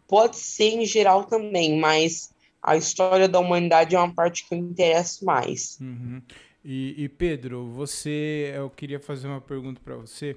Pode 0.05 0.35
ser 0.35 0.71
em 0.71 0.85
geral 0.85 1.23
também, 1.23 1.79
mas 1.79 2.29
a 2.61 2.75
história 2.75 3.29
da 3.29 3.39
humanidade 3.39 3.95
é 3.95 3.99
uma 3.99 4.13
parte 4.13 4.45
que 4.45 4.53
eu 4.53 4.59
interesso 4.59 5.23
mais. 5.23 5.79
Uhum. 5.79 6.21
E, 6.63 7.05
e, 7.05 7.07
Pedro, 7.07 7.67
você, 7.67 8.51
eu 8.53 8.69
queria 8.69 8.99
fazer 8.99 9.27
uma 9.27 9.39
pergunta 9.39 9.79
para 9.81 9.95
você. 9.95 10.35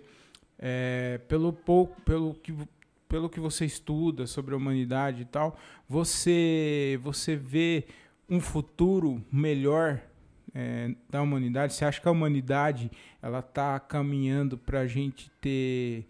É, 0.57 1.19
pelo 1.27 1.53
pouco, 1.53 2.01
pelo 2.03 2.35
que 2.35 2.55
pelo 3.09 3.29
que 3.29 3.41
você 3.41 3.65
estuda 3.65 4.27
sobre 4.27 4.55
a 4.55 4.57
humanidade 4.57 5.23
e 5.23 5.25
tal, 5.25 5.59
você, 5.89 6.99
você 7.03 7.35
vê 7.35 7.85
um 8.29 8.41
futuro 8.41 9.25
melhor 9.33 10.01
é, 10.55 10.95
da 11.09 11.23
humanidade? 11.23 11.75
Você 11.75 11.85
acha 11.85 12.01
que 12.01 12.09
a 12.09 12.13
humanidade 12.13 12.91
ela 13.23 13.39
está 13.41 13.81
caminhando 13.81 14.59
para 14.59 14.81
a 14.81 14.87
gente 14.87 15.31
ter 15.41 16.07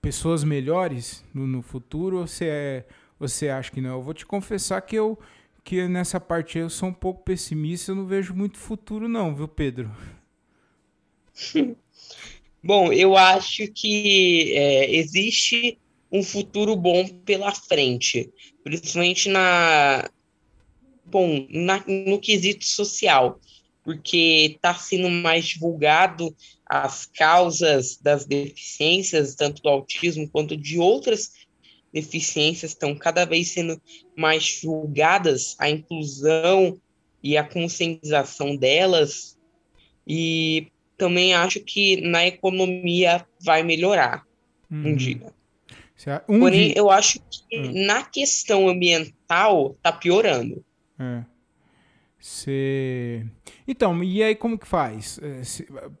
pessoas 0.00 0.44
melhores 0.44 1.24
no, 1.34 1.46
no 1.46 1.62
futuro? 1.62 2.18
Ou 2.18 2.26
você, 2.26 2.46
é, 2.46 2.86
você 3.18 3.48
acha 3.48 3.70
que 3.70 3.80
não? 3.80 3.96
Eu 3.96 4.02
vou 4.02 4.14
te 4.14 4.24
confessar 4.24 4.80
que 4.82 4.96
eu 4.96 5.18
que 5.64 5.86
nessa 5.86 6.18
parte 6.18 6.56
eu 6.56 6.70
sou 6.70 6.88
um 6.88 6.94
pouco 6.94 7.22
pessimista, 7.22 7.90
eu 7.90 7.96
não 7.96 8.06
vejo 8.06 8.32
muito 8.32 8.56
futuro 8.56 9.06
não, 9.06 9.34
viu, 9.34 9.46
Pedro? 9.46 9.90
Bom, 12.64 12.90
eu 12.90 13.14
acho 13.14 13.68
que 13.68 14.54
é, 14.56 14.96
existe 14.96 15.78
um 16.10 16.22
futuro 16.22 16.74
bom 16.74 17.06
pela 17.06 17.52
frente, 17.54 18.30
principalmente 18.64 19.28
na 19.28 20.08
bom, 21.04 21.46
na, 21.50 21.82
no 21.86 22.18
quesito 22.18 22.64
social, 22.64 23.40
porque 23.84 24.54
está 24.54 24.74
sendo 24.74 25.08
mais 25.08 25.46
divulgado 25.46 26.34
as 26.66 27.06
causas 27.06 27.96
das 27.96 28.26
deficiências, 28.26 29.34
tanto 29.34 29.62
do 29.62 29.68
autismo 29.68 30.28
quanto 30.28 30.56
de 30.56 30.78
outras 30.78 31.32
deficiências, 31.92 32.72
estão 32.72 32.94
cada 32.94 33.24
vez 33.24 33.48
sendo 33.48 33.80
mais 34.14 34.44
divulgadas 34.44 35.56
a 35.58 35.70
inclusão 35.70 36.78
e 37.22 37.36
a 37.36 37.44
conscientização 37.44 38.54
delas, 38.54 39.38
e 40.06 40.68
também 40.96 41.32
acho 41.32 41.60
que 41.60 42.00
na 42.02 42.26
economia 42.26 43.26
vai 43.40 43.62
melhorar 43.62 44.24
uhum. 44.70 44.88
um 44.88 44.96
dia. 44.96 45.32
Um 46.28 46.38
Porém, 46.38 46.72
eu 46.76 46.90
acho 46.90 47.18
que 47.28 47.58
hum. 47.58 47.86
na 47.86 48.04
questão 48.04 48.68
ambiental 48.68 49.76
tá 49.82 49.92
piorando. 49.92 50.64
É. 50.98 51.24
Cê... 52.20 53.24
Então, 53.66 54.02
e 54.02 54.22
aí 54.22 54.34
como 54.34 54.58
que 54.58 54.66
faz? 54.66 55.20
É, 55.22 55.42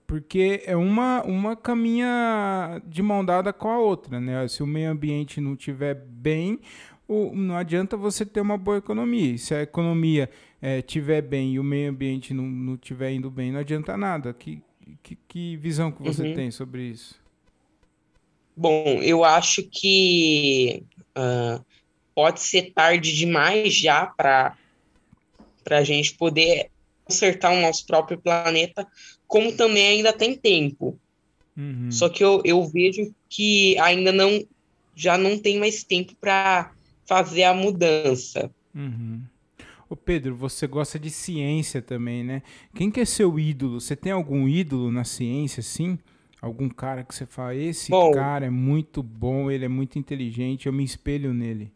porque 0.06 0.62
é 0.66 0.76
uma, 0.76 1.22
uma 1.22 1.56
caminha 1.56 2.82
de 2.86 3.02
mão 3.02 3.24
dada 3.24 3.52
com 3.52 3.68
a 3.68 3.78
outra, 3.78 4.20
né? 4.20 4.46
Se 4.48 4.62
o 4.62 4.66
meio 4.66 4.90
ambiente 4.90 5.40
não 5.40 5.52
estiver 5.52 5.94
bem, 5.94 6.60
não 7.08 7.56
adianta 7.56 7.96
você 7.96 8.26
ter 8.26 8.40
uma 8.40 8.58
boa 8.58 8.78
economia. 8.78 9.36
Se 9.38 9.54
a 9.54 9.62
economia 9.62 10.28
estiver 10.60 11.18
é, 11.18 11.22
bem 11.22 11.54
e 11.54 11.58
o 11.58 11.64
meio 11.64 11.90
ambiente 11.90 12.34
não 12.34 12.74
estiver 12.74 13.12
indo 13.12 13.30
bem, 13.30 13.52
não 13.52 13.60
adianta 13.60 13.96
nada. 13.96 14.32
Que, 14.34 14.60
que, 15.02 15.16
que 15.28 15.56
visão 15.56 15.92
que 15.92 16.02
você 16.02 16.28
uhum. 16.28 16.34
tem 16.34 16.50
sobre 16.50 16.82
isso? 16.82 17.20
Bom, 18.58 19.00
eu 19.00 19.24
acho 19.24 19.62
que 19.62 20.82
uh, 21.16 21.64
pode 22.12 22.40
ser 22.40 22.72
tarde 22.72 23.14
demais 23.14 23.72
já 23.72 24.04
para 24.04 24.56
a 25.70 25.84
gente 25.84 26.14
poder 26.14 26.68
consertar 27.04 27.52
o 27.52 27.60
nosso 27.60 27.86
próprio 27.86 28.18
planeta, 28.18 28.84
como 29.28 29.52
também 29.52 29.86
ainda 29.86 30.12
tem 30.12 30.36
tempo. 30.36 30.98
Uhum. 31.56 31.88
Só 31.92 32.08
que 32.08 32.24
eu, 32.24 32.42
eu 32.44 32.64
vejo 32.64 33.14
que 33.28 33.78
ainda 33.78 34.10
não 34.10 34.44
já 34.92 35.16
não 35.16 35.38
tem 35.38 35.60
mais 35.60 35.84
tempo 35.84 36.16
para 36.20 36.72
fazer 37.06 37.44
a 37.44 37.54
mudança. 37.54 38.50
Uhum. 38.74 39.22
Ô 39.88 39.94
Pedro, 39.94 40.34
você 40.34 40.66
gosta 40.66 40.98
de 40.98 41.10
ciência 41.10 41.80
também, 41.80 42.24
né? 42.24 42.42
Quem 42.74 42.90
que 42.90 42.98
é 42.98 43.04
seu 43.04 43.38
ídolo? 43.38 43.80
Você 43.80 43.94
tem 43.94 44.10
algum 44.10 44.48
ídolo 44.48 44.90
na 44.90 45.04
ciência, 45.04 45.62
sim? 45.62 45.96
Algum 46.40 46.68
cara 46.68 47.02
que 47.02 47.14
você 47.14 47.26
fala, 47.26 47.54
esse 47.54 47.90
bom, 47.90 48.12
cara 48.12 48.46
é 48.46 48.50
muito 48.50 49.02
bom, 49.02 49.50
ele 49.50 49.64
é 49.64 49.68
muito 49.68 49.98
inteligente, 49.98 50.66
eu 50.66 50.72
me 50.72 50.84
espelho 50.84 51.34
nele. 51.34 51.72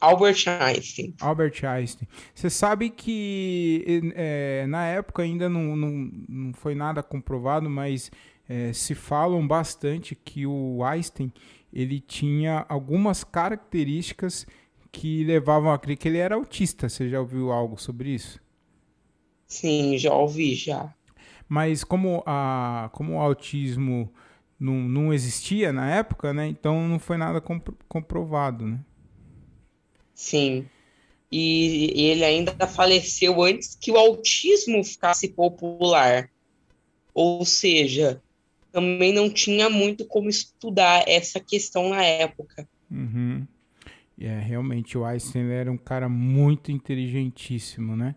Albert 0.00 0.44
Einstein. 0.46 1.14
Albert 1.20 1.64
Einstein. 1.64 2.06
Você 2.34 2.50
sabe 2.50 2.90
que 2.90 4.12
é, 4.14 4.66
na 4.68 4.86
época 4.86 5.22
ainda 5.22 5.48
não, 5.48 5.74
não, 5.74 6.10
não 6.28 6.52
foi 6.52 6.74
nada 6.74 7.02
comprovado, 7.02 7.70
mas 7.70 8.10
é, 8.48 8.72
se 8.72 8.94
falam 8.94 9.46
bastante 9.46 10.14
que 10.14 10.46
o 10.46 10.84
Einstein 10.84 11.32
ele 11.72 11.98
tinha 11.98 12.64
algumas 12.68 13.24
características 13.24 14.46
que 14.92 15.24
levavam 15.24 15.72
a 15.72 15.78
crer 15.78 15.96
que 15.96 16.06
ele 16.06 16.18
era 16.18 16.36
autista. 16.36 16.88
Você 16.88 17.08
já 17.08 17.20
ouviu 17.20 17.50
algo 17.50 17.80
sobre 17.80 18.10
isso? 18.10 18.40
Sim, 19.46 19.96
já 19.98 20.12
ouvi 20.14 20.54
já. 20.54 20.94
Mas 21.48 21.84
como, 21.84 22.22
a, 22.26 22.90
como 22.92 23.14
o 23.14 23.20
autismo 23.20 24.12
não, 24.58 24.74
não 24.74 25.12
existia 25.12 25.72
na 25.72 25.90
época, 25.90 26.32
né? 26.32 26.46
Então 26.46 26.88
não 26.88 26.98
foi 26.98 27.16
nada 27.16 27.40
compro, 27.40 27.76
comprovado, 27.88 28.66
né? 28.66 28.80
Sim. 30.14 30.66
E, 31.30 31.92
e 31.94 32.04
ele 32.06 32.24
ainda 32.24 32.66
faleceu 32.66 33.42
antes 33.42 33.74
que 33.74 33.90
o 33.90 33.96
autismo 33.96 34.82
ficasse 34.84 35.28
popular. 35.28 36.30
Ou 37.12 37.44
seja, 37.44 38.22
também 38.72 39.12
não 39.12 39.28
tinha 39.28 39.68
muito 39.68 40.04
como 40.04 40.28
estudar 40.28 41.04
essa 41.06 41.38
questão 41.40 41.90
na 41.90 42.02
época. 42.02 42.68
Uhum. 42.90 43.46
É, 44.18 44.38
realmente, 44.38 44.96
o 44.96 45.04
Einstein 45.04 45.50
era 45.50 45.70
um 45.70 45.76
cara 45.76 46.08
muito 46.08 46.70
inteligentíssimo, 46.70 47.96
né? 47.96 48.14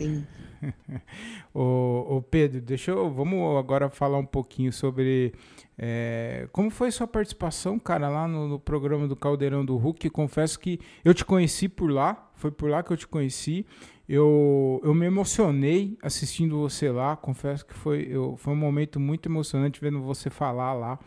Ô, 1.54 2.16
ô, 2.16 2.22
Pedro, 2.22 2.60
deixa 2.60 2.90
eu. 2.90 3.10
Vamos 3.10 3.58
agora 3.58 3.88
falar 3.88 4.18
um 4.18 4.26
pouquinho 4.26 4.72
sobre 4.72 5.32
é, 5.78 6.48
como 6.52 6.70
foi 6.70 6.90
sua 6.90 7.06
participação, 7.06 7.78
cara, 7.78 8.08
lá 8.08 8.28
no, 8.28 8.46
no, 8.46 8.58
programa 8.58 9.08
do 9.08 9.16
Caldeirão 9.16 9.64
do 9.64 9.76
Hulk. 9.76 10.10
Confesso 10.10 10.58
que 10.58 10.78
eu 11.04 11.14
te 11.14 11.24
conheci 11.24 11.68
por 11.68 11.90
lá, 11.90 12.30
foi 12.34 12.50
por 12.50 12.68
lá 12.68 12.82
que 12.82 12.92
eu 12.92 12.96
te 12.96 13.06
conheci. 13.06 13.64
Eu, 14.08 14.80
eu 14.84 14.92
me 14.92 15.06
emocionei 15.06 15.96
assistindo 16.02 16.58
você 16.58 16.90
lá. 16.90 17.16
Confesso 17.16 17.64
que 17.64 17.74
foi, 17.74 18.08
eu, 18.10 18.36
foi 18.36 18.52
um 18.52 18.56
momento 18.56 18.98
muito 18.98 19.28
emocionante 19.28 19.80
vendo 19.80 20.00
você 20.02 20.28
falar 20.28 20.72
lá. 20.74 20.98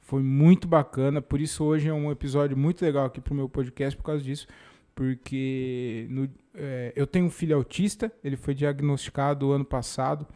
Foi 0.00 0.22
muito 0.22 0.68
bacana. 0.68 1.22
Por 1.22 1.40
isso, 1.40 1.64
hoje 1.64 1.88
é 1.88 1.94
um 1.94 2.10
episódio 2.10 2.56
muito 2.56 2.82
legal 2.82 3.06
aqui 3.06 3.20
pro 3.20 3.34
meu 3.34 3.48
podcast 3.48 3.96
por 3.96 4.04
causa 4.04 4.22
disso. 4.22 4.46
Porque 4.94 6.06
no, 6.10 6.28
é, 6.54 6.92
eu 6.94 7.06
tenho 7.06 7.26
um 7.26 7.30
filho 7.30 7.56
autista, 7.56 8.12
ele 8.22 8.36
foi 8.36 8.54
diagnosticado 8.54 9.52
ano 9.52 9.64
passado. 9.64 10.26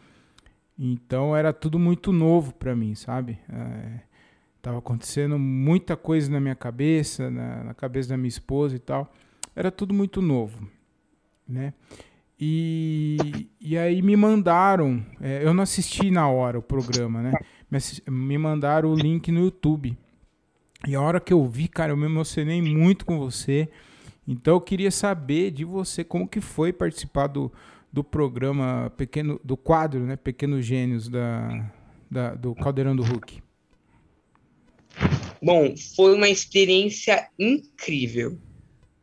Então 0.77 1.35
era 1.35 1.51
tudo 1.51 1.79
muito 1.79 2.11
novo 2.11 2.53
para 2.53 2.75
mim, 2.75 2.93
sabe? 2.95 3.39
É, 3.51 3.99
tava 4.61 4.77
acontecendo 4.79 5.37
muita 5.39 5.95
coisa 5.95 6.31
na 6.31 6.39
minha 6.39 6.55
cabeça, 6.55 7.29
na, 7.29 7.63
na 7.63 7.73
cabeça 7.73 8.09
da 8.09 8.17
minha 8.17 8.27
esposa 8.27 8.75
e 8.75 8.79
tal. 8.79 9.11
Era 9.55 9.71
tudo 9.71 9.93
muito 9.93 10.21
novo, 10.21 10.69
né? 11.47 11.73
E, 12.39 13.49
e 13.59 13.75
aí 13.75 14.01
me 14.03 14.15
mandaram, 14.15 15.03
é, 15.19 15.43
eu 15.43 15.53
não 15.55 15.63
assisti 15.63 16.11
na 16.11 16.29
hora 16.29 16.59
o 16.59 16.61
programa, 16.61 17.21
né? 17.21 17.33
Mas 17.69 17.99
me 18.07 18.37
mandaram 18.37 18.91
o 18.91 18.95
link 18.95 19.31
no 19.31 19.39
YouTube. 19.39 19.97
E 20.87 20.95
a 20.95 21.01
hora 21.01 21.19
que 21.19 21.33
eu 21.33 21.43
vi, 21.47 21.67
cara, 21.67 21.91
eu 21.91 21.97
me 21.97 22.05
emocionei 22.05 22.61
muito 22.61 23.03
com 23.03 23.17
você. 23.17 23.67
Então 24.27 24.55
eu 24.55 24.61
queria 24.61 24.91
saber 24.91 25.51
de 25.51 25.63
você 25.63 26.03
como 26.03 26.27
que 26.27 26.41
foi 26.41 26.73
participar 26.73 27.27
do, 27.27 27.51
do 27.91 28.03
programa 28.03 28.91
pequeno, 28.97 29.39
do 29.43 29.55
quadro, 29.55 30.01
né, 30.01 30.15
Pequenos 30.15 30.65
Gênios 30.65 31.07
da, 31.07 31.71
da 32.09 32.35
do 32.35 32.53
Caldeirão 32.53 32.95
do 32.95 33.03
Hulk. 33.03 33.41
Bom, 35.41 35.75
foi 35.95 36.15
uma 36.15 36.27
experiência 36.27 37.29
incrível. 37.39 38.37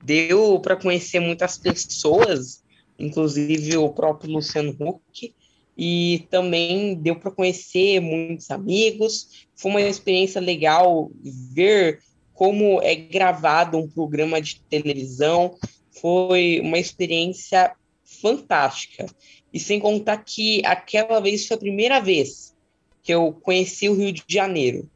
Deu 0.04 0.60
para 0.60 0.76
conhecer 0.76 1.20
muitas 1.20 1.56
pessoas 1.56 2.64
inclusive 2.98 3.76
o 3.76 3.88
próprio 3.90 4.32
Luciano 4.32 4.76
Huck, 4.78 5.34
e 5.76 6.26
também 6.30 6.94
deu 6.94 7.16
para 7.16 7.32
conhecer 7.32 8.00
muitos 8.00 8.50
amigos. 8.50 9.46
Foi 9.56 9.70
uma 9.72 9.80
experiência 9.80 10.40
legal 10.40 11.10
ver 11.52 11.98
como 12.34 12.82
é 12.82 12.94
gravado 12.94 13.78
um 13.78 13.88
programa 13.88 14.42
de 14.42 14.60
televisão. 14.62 15.56
Foi 15.90 16.60
uma 16.60 16.78
experiência 16.78 17.72
fantástica. 18.04 19.06
E 19.52 19.60
sem 19.60 19.78
contar 19.80 20.18
que 20.18 20.60
aquela 20.66 21.20
vez 21.20 21.46
foi 21.46 21.56
a 21.56 21.60
primeira 21.60 22.00
vez 22.00 22.54
que 23.02 23.14
eu 23.14 23.32
conheci 23.32 23.88
o 23.88 23.94
Rio 23.94 24.12
de 24.12 24.24
Janeiro. 24.28 24.90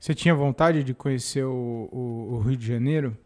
Você 0.00 0.14
tinha 0.14 0.34
vontade 0.34 0.82
de 0.82 0.94
conhecer 0.94 1.44
o, 1.44 1.88
o, 1.92 2.34
o 2.34 2.38
Rio 2.40 2.56
de 2.56 2.66
Janeiro? 2.66 3.16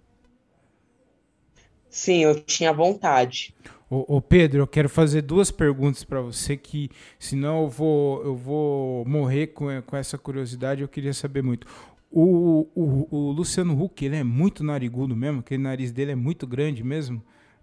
Sim, 1.88 2.24
eu 2.24 2.40
tinha 2.40 2.72
vontade. 2.72 3.55
Ô, 3.90 4.16
ô 4.16 4.20
Pedro, 4.22 4.61
eu 4.61 4.66
quero 4.66 4.88
fazer 4.88 5.20
duas 5.20 5.50
perguntas 5.50 6.03
para 6.03 6.22
você 6.22 6.57
que, 6.57 6.90
senão 7.18 7.64
eu 7.64 7.68
vou, 7.68 8.24
eu 8.24 8.35
vou 8.35 9.05
morrer 9.05 9.48
com, 9.48 9.66
com 9.83 9.96
essa 9.96 10.16
curiosidade. 10.16 10.81
Eu 10.81 10.88
queria 10.88 11.12
saber 11.12 11.42
muito. 11.42 11.66
O, 12.12 12.68
o, 12.75 13.09
o 13.11 13.33
Luciano 13.33 13.81
Huck, 13.81 14.05
ele 14.05 14.16
é 14.16 14.22
muito 14.22 14.62
narigudo 14.62 15.16
mesmo? 15.16 15.40
Aquele 15.40 15.62
nariz 15.62 15.90
dele 15.90 16.12
é 16.12 16.16
muito 16.16 16.46
grande 16.46 16.85
mesmo? 16.85 17.22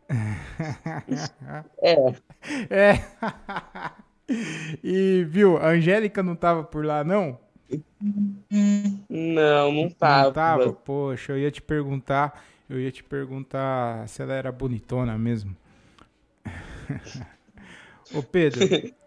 É. 1.82 1.96
É. 2.70 3.00
E, 4.84 5.26
viu, 5.28 5.58
a 5.58 5.70
Angélica 5.70 6.22
não 6.24 6.36
tava 6.36 6.64
por 6.64 6.86
lá, 6.86 7.04
não? 7.04 7.40
Não, 9.10 9.72
não 9.72 9.90
tava. 9.90 10.24
Não 10.26 10.34
tava? 10.34 10.74
Poxa, 10.74 11.34
eu 11.34 11.40
ia 11.40 11.52
te 11.52 11.62
perguntar 11.62 12.40
eu 12.70 12.80
ia 12.80 12.92
te 12.92 13.04
perguntar 13.04 14.08
se 14.08 14.22
ela 14.22 14.34
era 14.34 14.52
bonitona 14.52 15.18
mesmo. 15.18 15.58
Ô 18.14 18.22
Pedro, 18.22 18.60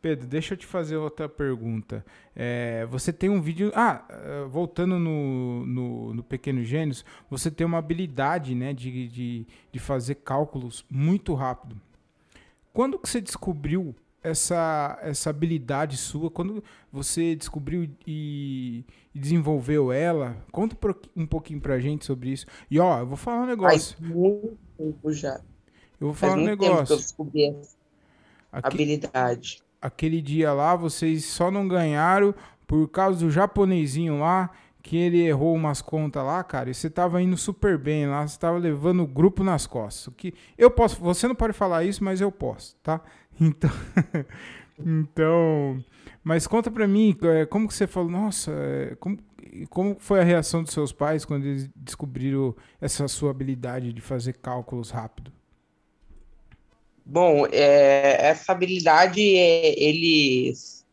Pedro, 0.00 0.26
deixa 0.26 0.54
eu 0.54 0.58
te 0.58 0.66
fazer 0.66 0.96
outra 0.96 1.28
pergunta. 1.28 2.04
É, 2.34 2.86
você 2.86 3.12
tem 3.12 3.28
um 3.28 3.40
vídeo. 3.40 3.72
Ah, 3.74 4.04
eh, 4.08 4.44
voltando 4.48 4.98
no, 4.98 5.66
no, 5.66 6.14
no 6.14 6.22
Pequeno 6.22 6.62
Gênios, 6.62 7.04
você 7.28 7.50
tem 7.50 7.66
uma 7.66 7.78
habilidade 7.78 8.54
né, 8.54 8.72
de, 8.72 9.08
de, 9.08 9.46
de 9.72 9.78
fazer 9.78 10.16
cálculos 10.16 10.84
muito 10.88 11.34
rápido. 11.34 11.80
Quando 12.72 12.98
que 12.98 13.08
você 13.08 13.20
descobriu 13.20 13.94
essa, 14.22 14.98
essa 15.02 15.30
habilidade 15.30 15.96
sua, 15.96 16.30
quando 16.30 16.62
você 16.92 17.34
descobriu 17.34 17.88
e, 18.06 18.84
e 19.14 19.18
desenvolveu 19.18 19.90
ela, 19.92 20.36
conta 20.52 20.76
um 21.16 21.26
pouquinho 21.26 21.60
pra 21.60 21.80
gente 21.80 22.04
sobre 22.04 22.30
isso. 22.30 22.46
E 22.70 22.78
ó, 22.78 23.00
eu 23.00 23.06
vou 23.06 23.16
falar 23.16 23.42
um 23.42 23.46
negócio. 23.46 23.96
Faz 23.96 24.10
muito 24.10 24.58
tempo 24.76 25.12
já. 25.12 25.40
Eu 26.00 26.08
vou 26.08 26.14
falar 26.14 26.34
um 26.34 26.44
negócio. 26.44 26.86
que 26.86 26.92
eu 26.92 26.96
descobri 26.96 27.46
essa 27.46 27.76
habilidade. 28.52 29.62
Aquele 29.80 30.20
dia 30.20 30.52
lá, 30.52 30.74
vocês 30.74 31.24
só 31.24 31.50
não 31.50 31.68
ganharam 31.68 32.34
por 32.66 32.88
causa 32.88 33.24
do 33.24 33.30
japonesinho 33.30 34.18
lá, 34.18 34.50
que 34.82 34.96
ele 34.96 35.20
errou 35.22 35.54
umas 35.54 35.82
contas 35.82 36.24
lá, 36.24 36.42
cara, 36.42 36.70
e 36.70 36.74
você 36.74 36.88
tava 36.88 37.20
indo 37.20 37.36
super 37.36 37.76
bem 37.76 38.06
lá, 38.06 38.26
você 38.26 38.38
tava 38.38 38.58
levando 38.58 39.02
o 39.02 39.06
grupo 39.06 39.44
nas 39.44 39.66
costas. 39.66 40.12
Que 40.16 40.34
eu 40.56 40.70
posso, 40.70 41.00
você 41.00 41.28
não 41.28 41.34
pode 41.34 41.52
falar 41.52 41.84
isso, 41.84 42.02
mas 42.02 42.20
eu 42.20 42.32
posso, 42.32 42.76
tá? 42.82 43.00
Então, 43.40 43.70
então, 44.78 45.84
mas 46.24 46.46
conta 46.46 46.70
para 46.70 46.86
mim, 46.88 47.16
é, 47.22 47.46
como 47.46 47.68
que 47.68 47.74
você 47.74 47.86
falou, 47.86 48.10
nossa, 48.10 48.50
é, 48.52 48.96
como, 48.96 49.18
como 49.70 49.96
foi 49.98 50.20
a 50.20 50.24
reação 50.24 50.62
dos 50.62 50.72
seus 50.72 50.92
pais 50.92 51.24
quando 51.24 51.44
eles 51.46 51.70
descobriram 51.74 52.54
essa 52.80 53.06
sua 53.06 53.30
habilidade 53.30 53.92
de 53.92 54.00
fazer 54.00 54.34
cálculos 54.34 54.90
rápido? 54.90 55.32
Bom, 57.10 57.46
é, 57.46 58.26
essa 58.28 58.52
habilidade, 58.52 59.18
é, 59.34 59.82
eles, 59.82 60.84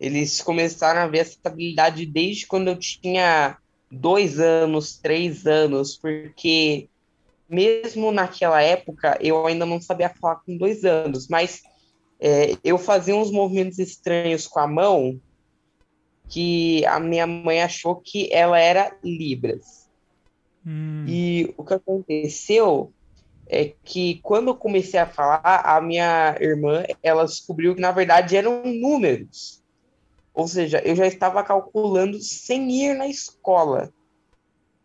eles 0.00 0.40
começaram 0.40 1.02
a 1.02 1.06
ver 1.06 1.18
essa 1.18 1.36
habilidade 1.44 2.06
desde 2.06 2.46
quando 2.46 2.68
eu 2.68 2.76
tinha 2.76 3.58
dois 3.92 4.40
anos, 4.40 4.96
três 4.96 5.46
anos, 5.46 5.94
porque 5.94 6.88
mesmo 7.46 8.10
naquela 8.10 8.62
época 8.62 9.18
eu 9.20 9.46
ainda 9.46 9.66
não 9.66 9.78
sabia 9.78 10.08
falar 10.08 10.36
com 10.36 10.56
dois 10.56 10.86
anos, 10.86 11.28
mas 11.28 11.62
é, 12.18 12.56
eu 12.64 12.78
fazia 12.78 13.14
uns 13.14 13.30
movimentos 13.30 13.78
estranhos 13.78 14.46
com 14.46 14.60
a 14.60 14.66
mão 14.66 15.20
que 16.30 16.82
a 16.86 16.98
minha 16.98 17.26
mãe 17.26 17.62
achou 17.62 17.96
que 17.96 18.32
ela 18.32 18.58
era 18.58 18.96
Libras. 19.04 19.86
Hum. 20.66 21.04
E 21.06 21.52
o 21.58 21.64
que 21.64 21.74
aconteceu 21.74 22.90
é 23.48 23.72
que 23.82 24.20
quando 24.22 24.48
eu 24.48 24.54
comecei 24.54 25.00
a 25.00 25.06
falar, 25.06 25.62
a 25.64 25.80
minha 25.80 26.36
irmã, 26.40 26.84
ela 27.02 27.24
descobriu 27.24 27.74
que 27.74 27.80
na 27.80 27.90
verdade 27.90 28.36
eram 28.36 28.62
números. 28.64 29.62
Ou 30.34 30.46
seja, 30.46 30.80
eu 30.84 30.94
já 30.94 31.06
estava 31.06 31.42
calculando 31.42 32.20
sem 32.20 32.70
ir 32.70 32.94
na 32.94 33.08
escola. 33.08 33.92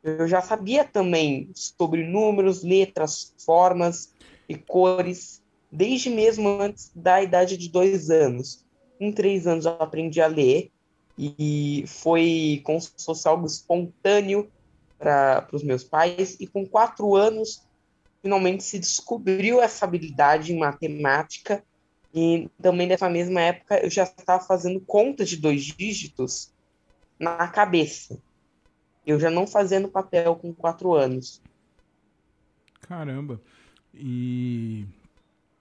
Eu 0.02 0.28
já 0.28 0.42
sabia 0.42 0.84
também 0.84 1.52
sobre 1.54 2.04
números, 2.04 2.64
letras, 2.64 3.34
formas 3.46 4.14
e 4.50 4.56
cores 4.56 5.44
desde 5.72 6.10
mesmo 6.10 6.62
antes 6.62 6.92
da 6.96 7.22
idade 7.22 7.58
de 7.58 7.70
dois 7.70 8.10
anos. 8.10 8.66
Com 9.00 9.12
três 9.12 9.48
anos 9.48 9.66
eu 9.66 9.76
aprendi 9.80 10.22
a 10.22 10.28
ler 10.28 10.72
e 11.18 11.84
foi 11.88 12.62
como 12.64 12.80
se 12.80 12.92
fosse 13.04 13.28
algo 13.28 13.46
espontâneo 13.46 14.50
para 14.98 15.48
os 15.52 15.64
meus 15.64 15.84
pais, 15.84 16.38
e 16.40 16.48
com 16.48 16.66
quatro 16.66 17.16
anos, 17.16 17.62
finalmente 18.24 18.64
se 18.64 18.80
descobriu 18.80 19.62
essa 19.62 19.86
habilidade 19.86 20.54
em 20.54 20.58
matemática, 20.58 21.62
e 22.16 22.50
também 22.62 22.88
nessa 22.88 23.10
mesma 23.10 23.42
época 23.42 23.84
eu 23.84 23.90
já 23.90 24.04
estava 24.04 24.42
fazendo 24.44 24.80
conta 24.80 25.26
de 25.26 25.36
dois 25.36 25.64
dígitos 25.64 26.54
na 27.20 27.48
cabeça. 27.50 28.18
Eu 29.06 29.20
já 29.20 29.30
não 29.30 29.46
fazendo 29.46 29.90
papel 29.90 30.36
com 30.38 30.54
quatro 30.54 30.94
anos. 30.94 31.42
Caramba. 32.82 33.42
E 33.94 34.86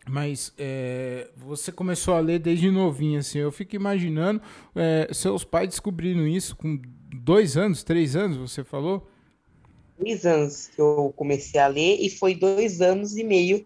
mas 0.09 0.53
é, 0.59 1.31
você 1.37 1.71
começou 1.71 2.15
a 2.15 2.21
ler 2.21 2.39
desde 2.39 2.71
novinho, 2.71 3.19
assim. 3.19 3.39
Eu 3.39 3.53
fico 3.53 3.75
imaginando 3.75 4.41
é, 4.75 5.09
seus 5.13 5.45
pais 5.45 5.69
descobrindo 5.69 6.27
isso 6.27 6.57
com 6.57 6.81
dois 7.13 7.57
anos, 7.57 7.83
três 7.83 8.15
anos, 8.15 8.37
você 8.37 8.63
falou? 8.63 9.09
Três 10.03 10.27
anos 10.27 10.69
que 10.75 10.81
eu 10.81 11.13
comecei 11.17 11.61
a 11.61 11.67
ler 11.67 11.99
e 12.01 12.11
foi 12.11 12.35
dois 12.35 12.81
anos 12.81 13.17
e 13.17 13.25
meio 13.25 13.65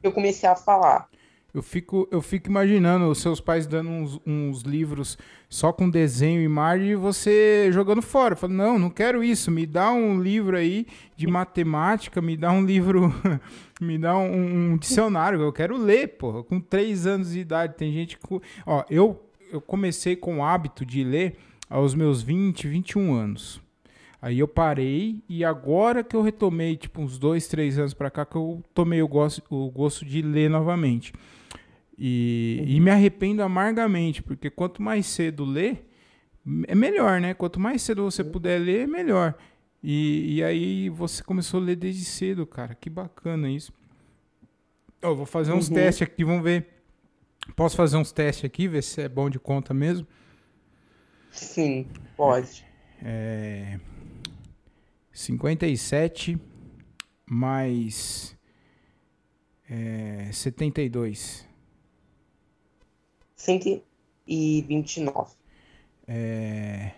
que 0.00 0.06
eu 0.06 0.12
comecei 0.12 0.48
a 0.48 0.54
falar. 0.54 1.08
Eu 1.52 1.62
fico, 1.62 2.06
eu 2.10 2.20
fico 2.20 2.48
imaginando 2.48 3.08
os 3.08 3.18
seus 3.22 3.40
pais 3.40 3.66
dando 3.66 3.88
uns, 3.88 4.20
uns 4.26 4.62
livros 4.62 5.16
só 5.48 5.72
com 5.72 5.88
desenho 5.88 6.42
e 6.42 6.44
imagem 6.44 6.88
e 6.90 6.94
você 6.94 7.70
jogando 7.72 8.02
fora. 8.02 8.36
Falando, 8.36 8.56
não, 8.56 8.78
não 8.78 8.90
quero 8.90 9.24
isso. 9.24 9.50
Me 9.50 9.64
dá 9.64 9.90
um 9.90 10.20
livro 10.20 10.56
aí 10.56 10.86
de 11.16 11.26
matemática, 11.26 12.20
me 12.20 12.36
dá 12.36 12.52
um 12.52 12.64
livro, 12.64 13.12
me 13.80 13.96
dá 13.96 14.16
um, 14.16 14.72
um 14.72 14.76
dicionário. 14.76 15.40
Eu 15.40 15.52
quero 15.52 15.76
ler, 15.78 16.18
porra. 16.18 16.44
Com 16.44 16.60
três 16.60 17.06
anos 17.06 17.32
de 17.32 17.40
idade. 17.40 17.76
Tem 17.76 17.90
gente 17.92 18.18
que. 18.18 18.40
Ó, 18.66 18.84
eu, 18.90 19.18
eu 19.50 19.60
comecei 19.60 20.14
com 20.14 20.38
o 20.38 20.44
hábito 20.44 20.84
de 20.84 21.02
ler 21.02 21.38
aos 21.68 21.94
meus 21.94 22.22
20, 22.22 22.68
21 22.68 23.14
anos. 23.14 23.67
Aí 24.20 24.40
eu 24.40 24.48
parei 24.48 25.22
e 25.28 25.44
agora 25.44 26.02
que 26.02 26.16
eu 26.16 26.22
retomei, 26.22 26.76
tipo, 26.76 27.00
uns 27.00 27.18
dois, 27.18 27.46
três 27.46 27.78
anos 27.78 27.94
para 27.94 28.10
cá, 28.10 28.26
que 28.26 28.36
eu 28.36 28.62
tomei 28.74 29.00
o 29.00 29.06
gosto, 29.06 29.42
o 29.48 29.70
gosto 29.70 30.04
de 30.04 30.22
ler 30.22 30.50
novamente. 30.50 31.12
E, 31.96 32.64
e 32.66 32.80
me 32.80 32.90
arrependo 32.90 33.42
amargamente, 33.42 34.22
porque 34.22 34.50
quanto 34.50 34.82
mais 34.82 35.06
cedo 35.06 35.44
ler, 35.44 35.88
é 36.66 36.74
melhor, 36.74 37.20
né? 37.20 37.34
Quanto 37.34 37.60
mais 37.60 37.82
cedo 37.82 38.04
você 38.04 38.24
puder 38.24 38.60
ler, 38.60 38.82
é 38.82 38.86
melhor. 38.86 39.34
E, 39.82 40.36
e 40.36 40.42
aí 40.42 40.88
você 40.88 41.22
começou 41.22 41.60
a 41.60 41.64
ler 41.64 41.76
desde 41.76 42.04
cedo, 42.04 42.46
cara. 42.46 42.74
Que 42.74 42.90
bacana 42.90 43.48
isso. 43.48 43.72
Eu 45.00 45.14
vou 45.14 45.26
fazer 45.26 45.52
uns 45.52 45.68
uhum. 45.68 45.74
testes 45.74 46.02
aqui, 46.02 46.24
vamos 46.24 46.42
ver. 46.42 46.66
Posso 47.54 47.76
fazer 47.76 47.96
uns 47.96 48.10
testes 48.10 48.44
aqui, 48.44 48.66
ver 48.66 48.82
se 48.82 49.00
é 49.00 49.08
bom 49.08 49.30
de 49.30 49.38
conta 49.38 49.72
mesmo? 49.72 50.06
Sim, 51.30 51.86
pode. 52.16 52.66
É... 53.02 53.78
57 55.18 56.40
mais 57.26 58.38
é, 59.68 60.30
72. 60.32 61.44
129. 63.34 65.34
É... 66.06 66.92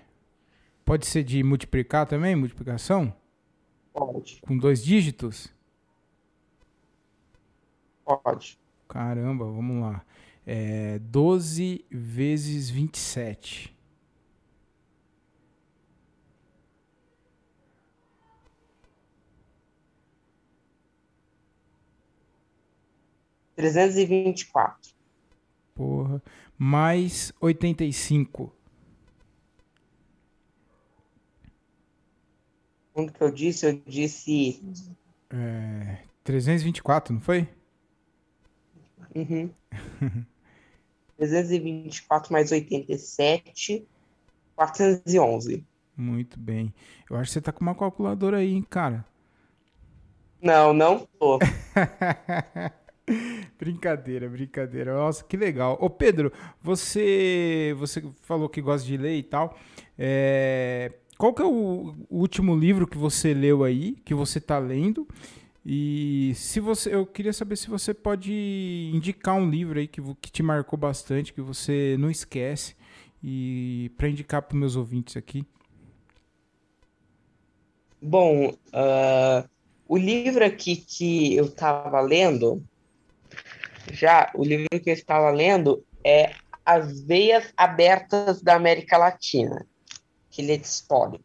Pode 0.85 1.07
ser 1.07 1.25
de 1.25 1.43
multiplicar 1.43 2.07
também? 2.07 2.37
Multiplicação? 2.37 3.11
Pode. 3.95 4.43
Com 4.43 4.59
dois 4.59 4.85
dígitos? 4.85 5.51
Pode. 8.05 8.59
Caramba, 8.87 9.47
vamos 9.47 9.81
lá. 9.81 10.05
É 10.47 10.99
12 10.99 11.87
vezes 11.91 12.69
27. 12.69 13.75
Trezentos 23.61 23.99
e 23.99 24.07
vinte 24.07 24.41
e 24.41 24.47
quatro. 24.47 24.91
Porra. 25.75 26.23
Mais 26.57 27.31
85. 27.43 28.51
Quando 32.95 33.13
que 33.13 33.21
eu 33.23 33.31
disse? 33.31 33.67
Eu 33.67 33.83
disse. 33.87 34.63
É, 35.29 35.99
324, 36.25 37.13
não 37.13 37.21
foi? 37.21 37.47
Uhum. 39.15 39.51
324 41.19 42.33
mais 42.33 42.51
87, 42.53 43.87
411. 44.57 45.67
Muito 45.95 46.41
bem. 46.41 46.73
Eu 47.11 47.17
acho 47.17 47.29
que 47.29 47.35
você 47.35 47.43
tá 47.43 47.53
com 47.53 47.61
uma 47.61 47.75
calculadora 47.75 48.39
aí, 48.39 48.55
hein, 48.55 48.63
cara. 48.63 49.05
Não, 50.41 50.73
não 50.73 51.07
tô. 51.19 51.39
brincadeira, 53.61 54.27
brincadeira. 54.27 54.95
Nossa, 54.95 55.23
que 55.23 55.37
legal. 55.37 55.77
Ô 55.79 55.91
Pedro, 55.91 56.33
você 56.63 57.75
você 57.79 58.03
falou 58.23 58.49
que 58.49 58.63
gosta 58.63 58.87
de 58.87 58.97
ler 58.97 59.19
e 59.19 59.23
tal. 59.23 59.59
É, 59.99 60.93
qual 61.19 61.35
que 61.35 61.43
é 61.43 61.45
o, 61.45 61.95
último 62.09 62.57
livro 62.57 62.87
que 62.87 62.97
você 62.97 63.35
leu 63.35 63.63
aí, 63.63 63.93
que 64.03 64.15
você 64.15 64.39
está 64.39 64.59
lendo? 64.59 65.07
E 65.65 66.33
se 66.35 66.59
você, 66.59 66.95
eu 66.95 67.05
queria 67.05 67.35
saber 67.35 67.57
se 67.57 67.69
você 67.69 67.93
pode 67.93 68.33
indicar 68.95 69.35
um 69.35 69.51
livro 69.51 69.79
aí 69.79 69.87
que, 69.87 70.01
que 70.23 70.33
te 70.33 70.43
marcou 70.43 70.79
bastante, 70.79 71.35
que 71.35 71.43
você 71.43 71.97
não 71.99 72.11
esquece, 72.11 72.75
e 73.23 73.93
para 73.99 74.09
indicar 74.09 74.41
para 74.41 74.57
meus 74.57 74.75
ouvintes 74.75 75.19
aqui. 75.19 75.45
Bom, 78.01 78.49
uh, 78.49 79.47
o 79.87 79.99
livro 79.99 80.43
aqui 80.43 80.77
que 80.77 81.37
eu 81.37 81.45
estava 81.45 82.01
lendo 82.01 82.65
já 83.93 84.31
o 84.35 84.45
livro 84.45 84.69
que 84.81 84.91
eu 84.91 84.95
estava 84.95 85.31
lendo 85.31 85.85
é 86.05 86.33
As 86.65 87.01
Veias 87.01 87.53
Abertas 87.57 88.43
da 88.43 88.55
América 88.55 88.97
Latina, 88.97 89.67
que 90.31 90.43
ele 90.43 90.53
é 90.53 90.57
de 90.57 90.67
história. 90.67 91.21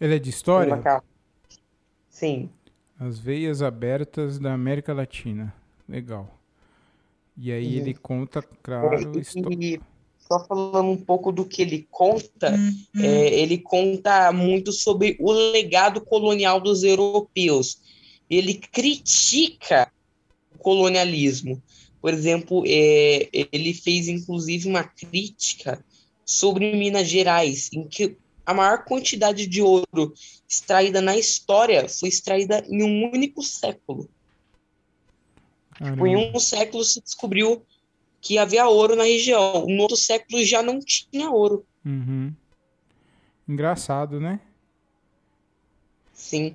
Ele 0.00 0.16
é 0.16 0.18
de 0.18 0.30
história? 0.30 1.02
Sim. 2.08 2.50
As 2.98 3.18
Veias 3.18 3.62
Abertas 3.62 4.38
da 4.38 4.52
América 4.52 4.92
Latina. 4.92 5.54
Legal. 5.88 6.38
E 7.36 7.52
aí 7.52 7.76
uhum. 7.76 7.82
ele 7.82 7.94
conta, 7.94 8.42
claro... 8.62 9.18
E, 9.60 9.80
só 10.18 10.44
falando 10.44 10.90
um 10.90 10.96
pouco 10.96 11.32
do 11.32 11.44
que 11.44 11.62
ele 11.62 11.88
conta, 11.90 12.50
uhum. 12.50 13.02
é, 13.02 13.40
ele 13.40 13.56
conta 13.58 14.30
muito 14.30 14.72
sobre 14.72 15.16
o 15.18 15.32
legado 15.32 16.02
colonial 16.02 16.60
dos 16.60 16.82
europeus. 16.82 17.80
Ele 18.28 18.54
critica 18.54 19.90
colonialismo. 20.58 21.62
Por 22.00 22.12
exemplo, 22.12 22.64
é, 22.66 23.28
ele 23.52 23.74
fez 23.74 24.08
inclusive 24.08 24.68
uma 24.68 24.84
crítica 24.84 25.84
sobre 26.24 26.76
Minas 26.76 27.08
Gerais, 27.08 27.70
em 27.72 27.86
que 27.88 28.16
a 28.44 28.54
maior 28.54 28.84
quantidade 28.84 29.46
de 29.46 29.60
ouro 29.60 30.14
extraída 30.48 31.00
na 31.00 31.16
história 31.16 31.88
foi 31.88 32.08
extraída 32.08 32.64
em 32.68 32.82
um 32.82 33.10
único 33.12 33.42
século. 33.42 34.08
Tipo, 35.76 36.06
em 36.06 36.16
um 36.16 36.38
século 36.40 36.84
se 36.84 37.00
descobriu 37.00 37.62
que 38.20 38.36
havia 38.36 38.66
ouro 38.66 38.96
na 38.96 39.04
região, 39.04 39.66
no 39.66 39.82
outro 39.82 39.96
século 39.96 40.44
já 40.44 40.62
não 40.62 40.80
tinha 40.80 41.30
ouro. 41.30 41.64
Uhum. 41.84 42.32
Engraçado, 43.48 44.20
né? 44.20 44.40
Sim. 46.12 46.54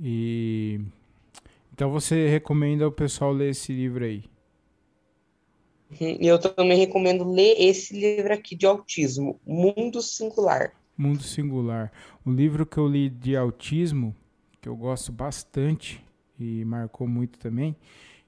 E 0.00 0.80
então 1.82 1.90
você 1.90 2.28
recomenda 2.28 2.86
o 2.86 2.92
pessoal 2.92 3.32
ler 3.32 3.50
esse 3.50 3.72
livro 3.72 4.04
aí? 4.04 4.22
E 6.00 6.24
eu 6.24 6.38
também 6.38 6.78
recomendo 6.78 7.28
ler 7.28 7.56
esse 7.58 7.92
livro 7.92 8.32
aqui 8.32 8.54
de 8.54 8.64
autismo, 8.64 9.40
Mundo 9.44 10.00
Singular. 10.00 10.72
Mundo 10.96 11.24
Singular. 11.24 11.90
O 12.24 12.30
livro 12.30 12.64
que 12.64 12.78
eu 12.78 12.86
li 12.86 13.10
de 13.10 13.36
autismo, 13.36 14.14
que 14.60 14.68
eu 14.68 14.76
gosto 14.76 15.10
bastante 15.10 16.00
e 16.38 16.64
marcou 16.64 17.08
muito 17.08 17.36
também, 17.36 17.74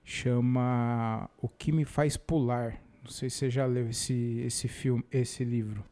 chama 0.02 1.30
O 1.40 1.48
que 1.48 1.70
me 1.70 1.84
faz 1.84 2.16
pular. 2.16 2.82
Não 3.04 3.10
sei 3.12 3.30
se 3.30 3.36
você 3.36 3.50
já 3.50 3.66
leu 3.66 3.88
esse, 3.88 4.42
esse 4.44 4.66
filme, 4.66 5.04
esse 5.12 5.44
livro. 5.44 5.84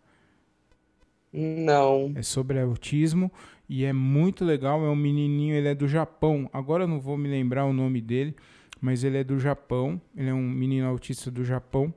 Não. 1.33 2.13
É 2.17 2.23
sobre 2.23 2.61
autismo 2.61 3.31
e 3.73 3.85
é 3.85 3.93
muito 3.93 4.45
legal. 4.45 4.85
É 4.85 4.89
um 4.89 4.97
menininho, 4.97 5.55
ele 5.55 5.69
é 5.69 5.75
do 5.75 5.89
Japão. 5.89 6.49
Agora 6.53 6.85
eu 6.85 6.89
não 6.89 7.01
vou 7.01 7.17
me 7.17 7.29
lembrar 7.29 7.65
o 7.65 7.73
nome 7.73 8.01
dele 8.01 8.35
mas 8.83 9.05
ele 9.05 9.17
é 9.17 9.23
do 9.23 9.39
Japão, 9.39 10.03
ele 10.17 10.29
é 10.29 10.35
um 10.35 10.43
menino 10.43 10.89
autista 10.89 11.31
do 11.31 11.45
Japão 11.45 11.95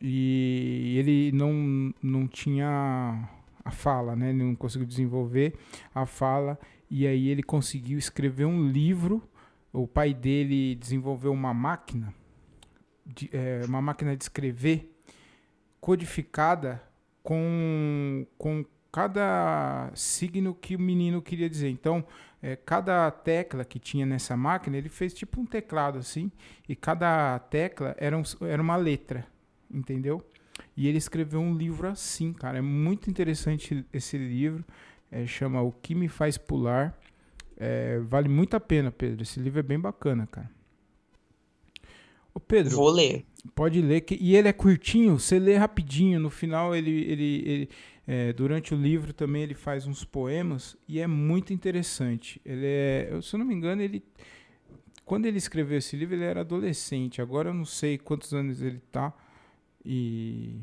e 0.00 0.94
ele 0.96 1.32
não, 1.32 1.92
não 2.00 2.28
tinha 2.28 3.28
a 3.64 3.70
fala, 3.72 4.14
né? 4.14 4.30
Ele 4.30 4.44
não 4.44 4.54
conseguiu 4.54 4.86
desenvolver 4.86 5.54
a 5.92 6.06
fala 6.06 6.56
e 6.88 7.08
aí 7.08 7.28
ele 7.28 7.42
conseguiu 7.42 7.98
escrever 7.98 8.44
um 8.44 8.68
livro. 8.68 9.20
O 9.72 9.88
pai 9.88 10.14
dele 10.14 10.76
desenvolveu 10.76 11.32
uma 11.32 11.52
máquina, 11.52 12.14
de, 13.04 13.28
é, 13.32 13.62
uma 13.66 13.82
máquina 13.82 14.16
de 14.16 14.22
escrever 14.22 14.96
codificada 15.80 16.80
com, 17.20 18.24
com 18.38 18.64
cada 18.92 19.90
signo 19.94 20.54
que 20.54 20.76
o 20.76 20.78
menino 20.78 21.22
queria 21.22 21.48
dizer. 21.48 21.70
Então, 21.70 22.04
é, 22.42 22.54
cada 22.54 23.10
tecla 23.10 23.64
que 23.64 23.78
tinha 23.78 24.04
nessa 24.04 24.36
máquina, 24.36 24.76
ele 24.76 24.90
fez 24.90 25.14
tipo 25.14 25.40
um 25.40 25.46
teclado 25.46 25.98
assim, 25.98 26.30
e 26.68 26.76
cada 26.76 27.38
tecla 27.38 27.96
era, 27.98 28.16
um, 28.16 28.22
era 28.42 28.60
uma 28.60 28.76
letra, 28.76 29.26
entendeu? 29.72 30.22
E 30.76 30.86
ele 30.86 30.98
escreveu 30.98 31.40
um 31.40 31.56
livro 31.56 31.88
assim, 31.88 32.32
cara. 32.32 32.58
É 32.58 32.60
muito 32.60 33.08
interessante 33.08 33.84
esse 33.92 34.18
livro. 34.18 34.64
É, 35.10 35.26
chama 35.26 35.62
O 35.62 35.72
Que 35.72 35.94
Me 35.94 36.08
Faz 36.08 36.36
Pular. 36.36 36.98
É, 37.56 37.98
vale 38.00 38.28
muito 38.28 38.56
a 38.56 38.60
pena, 38.60 38.90
Pedro. 38.90 39.22
Esse 39.22 39.40
livro 39.40 39.60
é 39.60 39.62
bem 39.62 39.78
bacana, 39.78 40.26
cara. 40.26 40.50
Ô 42.34 42.40
Pedro. 42.40 42.76
Vou 42.76 42.90
ler. 42.90 43.24
Pode 43.54 43.80
ler. 43.82 44.00
Que, 44.02 44.16
e 44.20 44.36
ele 44.36 44.48
é 44.48 44.52
curtinho, 44.52 45.18
você 45.18 45.38
lê 45.38 45.56
rapidinho. 45.56 46.18
No 46.18 46.30
final, 46.30 46.74
ele, 46.74 46.90
ele, 46.90 47.42
ele 47.46 47.68
é, 48.06 48.32
durante 48.32 48.74
o 48.74 48.76
livro 48.76 49.12
também 49.12 49.42
ele 49.42 49.54
faz 49.54 49.86
uns 49.86 50.04
poemas 50.04 50.76
e 50.88 51.00
é 51.00 51.06
muito 51.06 51.52
interessante. 51.52 52.40
Ele 52.44 52.66
é, 52.66 53.18
se 53.22 53.34
eu 53.34 53.38
não 53.38 53.46
me 53.46 53.54
engano, 53.54 53.82
ele 53.82 54.02
quando 55.04 55.26
ele 55.26 55.38
escreveu 55.38 55.78
esse 55.78 55.96
livro 55.96 56.14
ele 56.14 56.24
era 56.24 56.40
adolescente. 56.40 57.20
Agora 57.20 57.50
eu 57.50 57.54
não 57.54 57.64
sei 57.64 57.98
quantos 57.98 58.32
anos 58.32 58.62
ele 58.62 58.80
tá. 58.90 59.12
E 59.84 60.60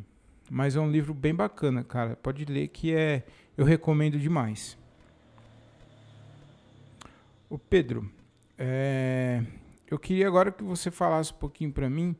mas 0.49 0.75
é 0.75 0.80
um 0.80 0.89
livro 0.89 1.13
bem 1.13 1.34
bacana, 1.34 1.84
cara. 1.84 2.15
Pode 2.15 2.43
ler 2.45 2.67
que 2.69 2.93
é 2.93 3.23
eu 3.56 3.63
recomendo 3.63 4.17
demais. 4.17 4.78
O 7.49 7.58
Pedro, 7.58 8.12
é, 8.58 9.43
eu 9.89 9.97
queria 9.97 10.28
agora 10.28 10.52
que 10.52 10.63
você 10.63 10.91
falasse 10.91 11.32
um 11.34 11.38
pouquinho 11.38 11.71
para 11.71 11.89
mim 11.89 12.15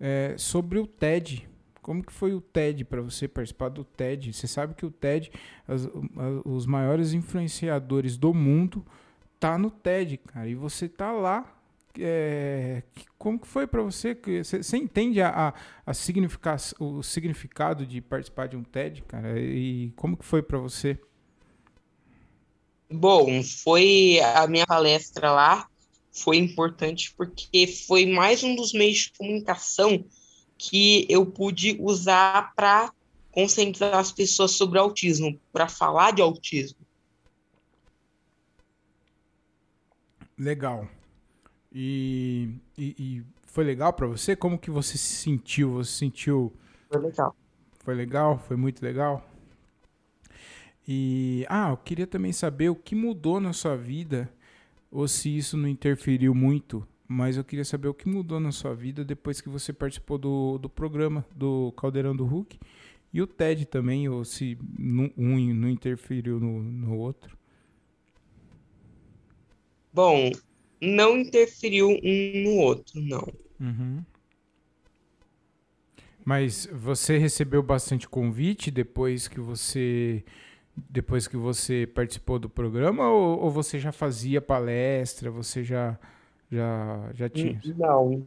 é, 0.00 0.34
sobre 0.36 0.78
o 0.78 0.86
TED. 0.86 1.48
Como 1.88 2.04
que 2.04 2.12
foi 2.12 2.34
o 2.34 2.40
TED 2.42 2.84
para 2.84 3.00
você 3.00 3.26
participar 3.26 3.70
do 3.70 3.82
TED? 3.82 4.30
Você 4.34 4.46
sabe 4.46 4.74
que 4.74 4.84
o 4.84 4.90
TED, 4.90 5.32
as, 5.66 5.88
os 6.44 6.66
maiores 6.66 7.14
influenciadores 7.14 8.18
do 8.18 8.34
mundo, 8.34 8.84
tá 9.40 9.56
no 9.56 9.70
TED, 9.70 10.18
cara. 10.18 10.46
E 10.46 10.54
você 10.54 10.86
tá 10.86 11.10
lá. 11.10 11.50
É, 11.98 12.82
como 13.16 13.38
que 13.38 13.46
foi 13.46 13.66
para 13.66 13.80
você? 13.80 14.14
você? 14.14 14.76
Entende 14.76 15.22
a, 15.22 15.30
a, 15.30 15.54
a 15.86 15.92
o 16.78 17.02
significado 17.02 17.86
de 17.86 18.02
participar 18.02 18.48
de 18.48 18.56
um 18.58 18.62
TED, 18.62 19.00
cara? 19.04 19.40
E 19.40 19.90
como 19.96 20.14
que 20.14 20.26
foi 20.26 20.42
para 20.42 20.58
você? 20.58 21.00
Bom, 22.90 23.42
foi 23.42 24.20
a 24.20 24.46
minha 24.46 24.66
palestra 24.66 25.32
lá 25.32 25.66
foi 26.12 26.36
importante 26.36 27.14
porque 27.16 27.66
foi 27.66 28.04
mais 28.04 28.42
um 28.42 28.54
dos 28.54 28.74
meios 28.74 28.98
de 28.98 29.12
comunicação 29.16 30.04
que 30.58 31.06
eu 31.08 31.24
pude 31.24 31.78
usar 31.80 32.52
para 32.54 32.92
conscientizar 33.30 33.94
as 33.94 34.10
pessoas 34.10 34.50
sobre 34.50 34.78
autismo, 34.78 35.40
para 35.52 35.68
falar 35.68 36.10
de 36.12 36.20
autismo. 36.20 36.78
Legal. 40.36 40.88
E, 41.72 42.50
e, 42.76 42.94
e 42.98 43.24
foi 43.44 43.64
legal 43.64 43.92
para 43.92 44.06
você? 44.06 44.34
Como 44.34 44.58
que 44.58 44.70
você 44.70 44.98
se 44.98 45.16
sentiu? 45.16 45.74
Você 45.74 45.92
sentiu? 45.92 46.52
Foi 46.90 47.00
legal. 47.00 47.36
Foi 47.84 47.94
legal? 47.94 48.38
Foi 48.38 48.56
muito 48.56 48.82
legal? 48.82 49.24
E 50.86 51.44
ah, 51.48 51.70
eu 51.70 51.76
queria 51.76 52.06
também 52.06 52.32
saber 52.32 52.70
o 52.70 52.74
que 52.74 52.94
mudou 52.94 53.38
na 53.38 53.52
sua 53.52 53.76
vida 53.76 54.32
ou 54.90 55.06
se 55.06 55.36
isso 55.36 55.56
não 55.56 55.68
interferiu 55.68 56.34
muito, 56.34 56.86
mas 57.08 57.38
eu 57.38 57.44
queria 57.44 57.64
saber 57.64 57.88
o 57.88 57.94
que 57.94 58.06
mudou 58.06 58.38
na 58.38 58.52
sua 58.52 58.74
vida 58.74 59.02
depois 59.02 59.40
que 59.40 59.48
você 59.48 59.72
participou 59.72 60.18
do, 60.18 60.58
do 60.58 60.68
programa 60.68 61.24
do 61.34 61.72
Caldeirão 61.72 62.14
do 62.14 62.26
Hulk 62.26 62.58
e 63.12 63.22
o 63.22 63.26
TED 63.26 63.64
também, 63.64 64.06
ou 64.08 64.22
se 64.24 64.58
um 64.78 65.54
não 65.54 65.70
interferiu 65.70 66.38
no, 66.38 66.62
no 66.62 66.98
outro. 66.98 67.38
Bom, 69.90 70.30
não 70.80 71.16
interferiu 71.16 71.88
um 71.88 72.42
no 72.44 72.56
outro, 72.56 73.00
não. 73.00 73.26
Uhum. 73.58 74.04
Mas 76.22 76.68
você 76.70 77.16
recebeu 77.16 77.62
bastante 77.62 78.06
convite 78.06 78.70
depois 78.70 79.26
que 79.26 79.40
você 79.40 80.22
depois 80.88 81.26
que 81.26 81.36
você 81.36 81.88
participou 81.92 82.38
do 82.38 82.48
programa 82.48 83.10
ou, 83.10 83.40
ou, 83.40 83.50
você 83.50 83.80
já 83.80 83.90
fazia 83.90 84.40
palestra, 84.40 85.28
você 85.28 85.64
já 85.64 85.98
já 86.50 87.10
já 87.14 87.28
tinha? 87.28 87.60
Não. 87.76 88.26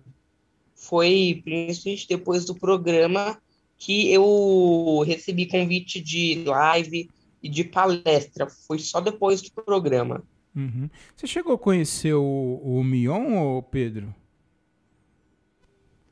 Foi 0.76 1.42
principalmente 1.44 2.08
depois 2.08 2.46
do 2.46 2.56
programa 2.56 3.40
que 3.78 4.12
eu 4.12 5.04
recebi 5.06 5.48
convite 5.48 6.00
de 6.00 6.44
live 6.46 7.10
e 7.42 7.50
de 7.50 7.64
palestra. 7.64 8.48
Foi 8.48 8.80
só 8.80 9.02
depois 9.02 9.42
do 9.42 9.52
programa. 9.64 10.24
Uhum. 10.56 10.90
Você 11.16 11.28
chegou 11.28 11.54
a 11.54 11.58
conhecer 11.58 12.14
o, 12.14 12.62
o 12.64 12.84
Mion 12.84 13.38
ou 13.38 13.64
Pedro? 13.64 14.14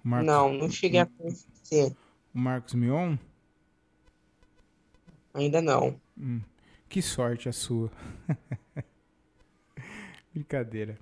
Marcos, 0.04 0.28
não, 0.28 0.54
não 0.54 0.70
cheguei 0.70 1.02
a 1.02 1.06
conhecer. 1.06 1.96
O 2.34 2.40
Marcos 2.40 2.74
Mion? 2.74 3.18
Ainda 5.34 5.62
não. 5.62 6.00
Hum, 6.18 6.42
que 6.88 7.02
sorte 7.02 7.48
a 7.48 7.54
sua. 7.54 7.92
Brincadeira. 10.34 10.98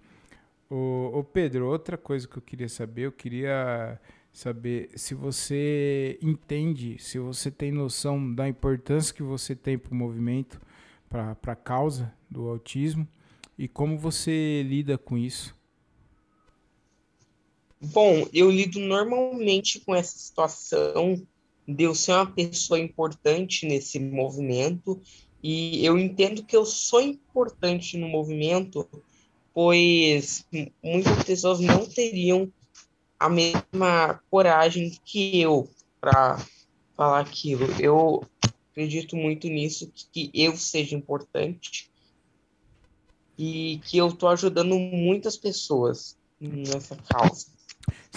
Ô, 0.70 1.24
Pedro, 1.24 1.68
outra 1.68 1.98
coisa 1.98 2.28
que 2.28 2.38
eu 2.38 2.42
queria 2.42 2.68
saber, 2.68 3.04
eu 3.04 3.12
queria 3.12 4.00
saber 4.34 4.90
se 4.96 5.16
você 5.16 6.20
entende, 6.22 6.98
se 7.00 7.18
você 7.18 7.50
tem 7.50 7.72
noção 7.72 8.34
da 8.36 8.48
importância 8.50 9.14
que 9.14 9.24
você 9.24 9.56
tem 9.56 9.78
para 9.78 9.94
o 9.94 9.96
movimento, 9.96 10.62
para 11.10 11.38
a 11.48 11.56
causa 11.56 12.14
do 12.30 12.50
autismo 12.50 13.08
e 13.58 13.68
como 13.68 13.98
você 13.98 14.62
lida 14.64 14.98
com 14.98 15.18
isso. 15.18 15.56
Bom, 17.80 18.28
eu 18.34 18.52
lido 18.52 18.80
normalmente 18.80 19.80
com 19.80 19.96
essa 19.96 20.18
situação 20.18 21.26
de 21.68 21.84
eu 21.84 21.96
ser 21.96 22.12
uma 22.12 22.26
pessoa 22.26 22.80
importante 22.80 23.66
nesse 23.66 24.00
movimento 24.00 25.02
e 25.42 25.86
eu 25.86 25.98
entendo 25.98 26.44
que 26.44 26.56
eu 26.56 26.66
sou 26.66 27.02
importante 27.02 27.98
no 27.98 28.08
movimento, 28.08 28.88
pois 29.58 30.46
muitas 30.84 31.24
pessoas 31.24 31.60
não 31.60 31.84
teriam 31.84 32.54
a 33.20 33.28
mesma 33.28 34.22
coragem 34.30 34.96
que 35.04 35.42
eu 35.42 35.68
para 36.00 36.38
falar 36.96 37.22
aquilo. 37.22 37.66
Eu 37.82 38.24
acredito 38.70 39.16
muito 39.16 39.48
nisso, 39.48 39.92
que 40.14 40.30
eu 40.32 40.56
seja 40.56 40.96
importante 40.96 41.90
e 43.36 43.82
que 43.86 43.98
eu 43.98 44.10
estou 44.10 44.30
ajudando 44.30 44.78
muitas 44.78 45.36
pessoas 45.36 46.16
nessa 46.40 46.96
causa. 46.96 47.48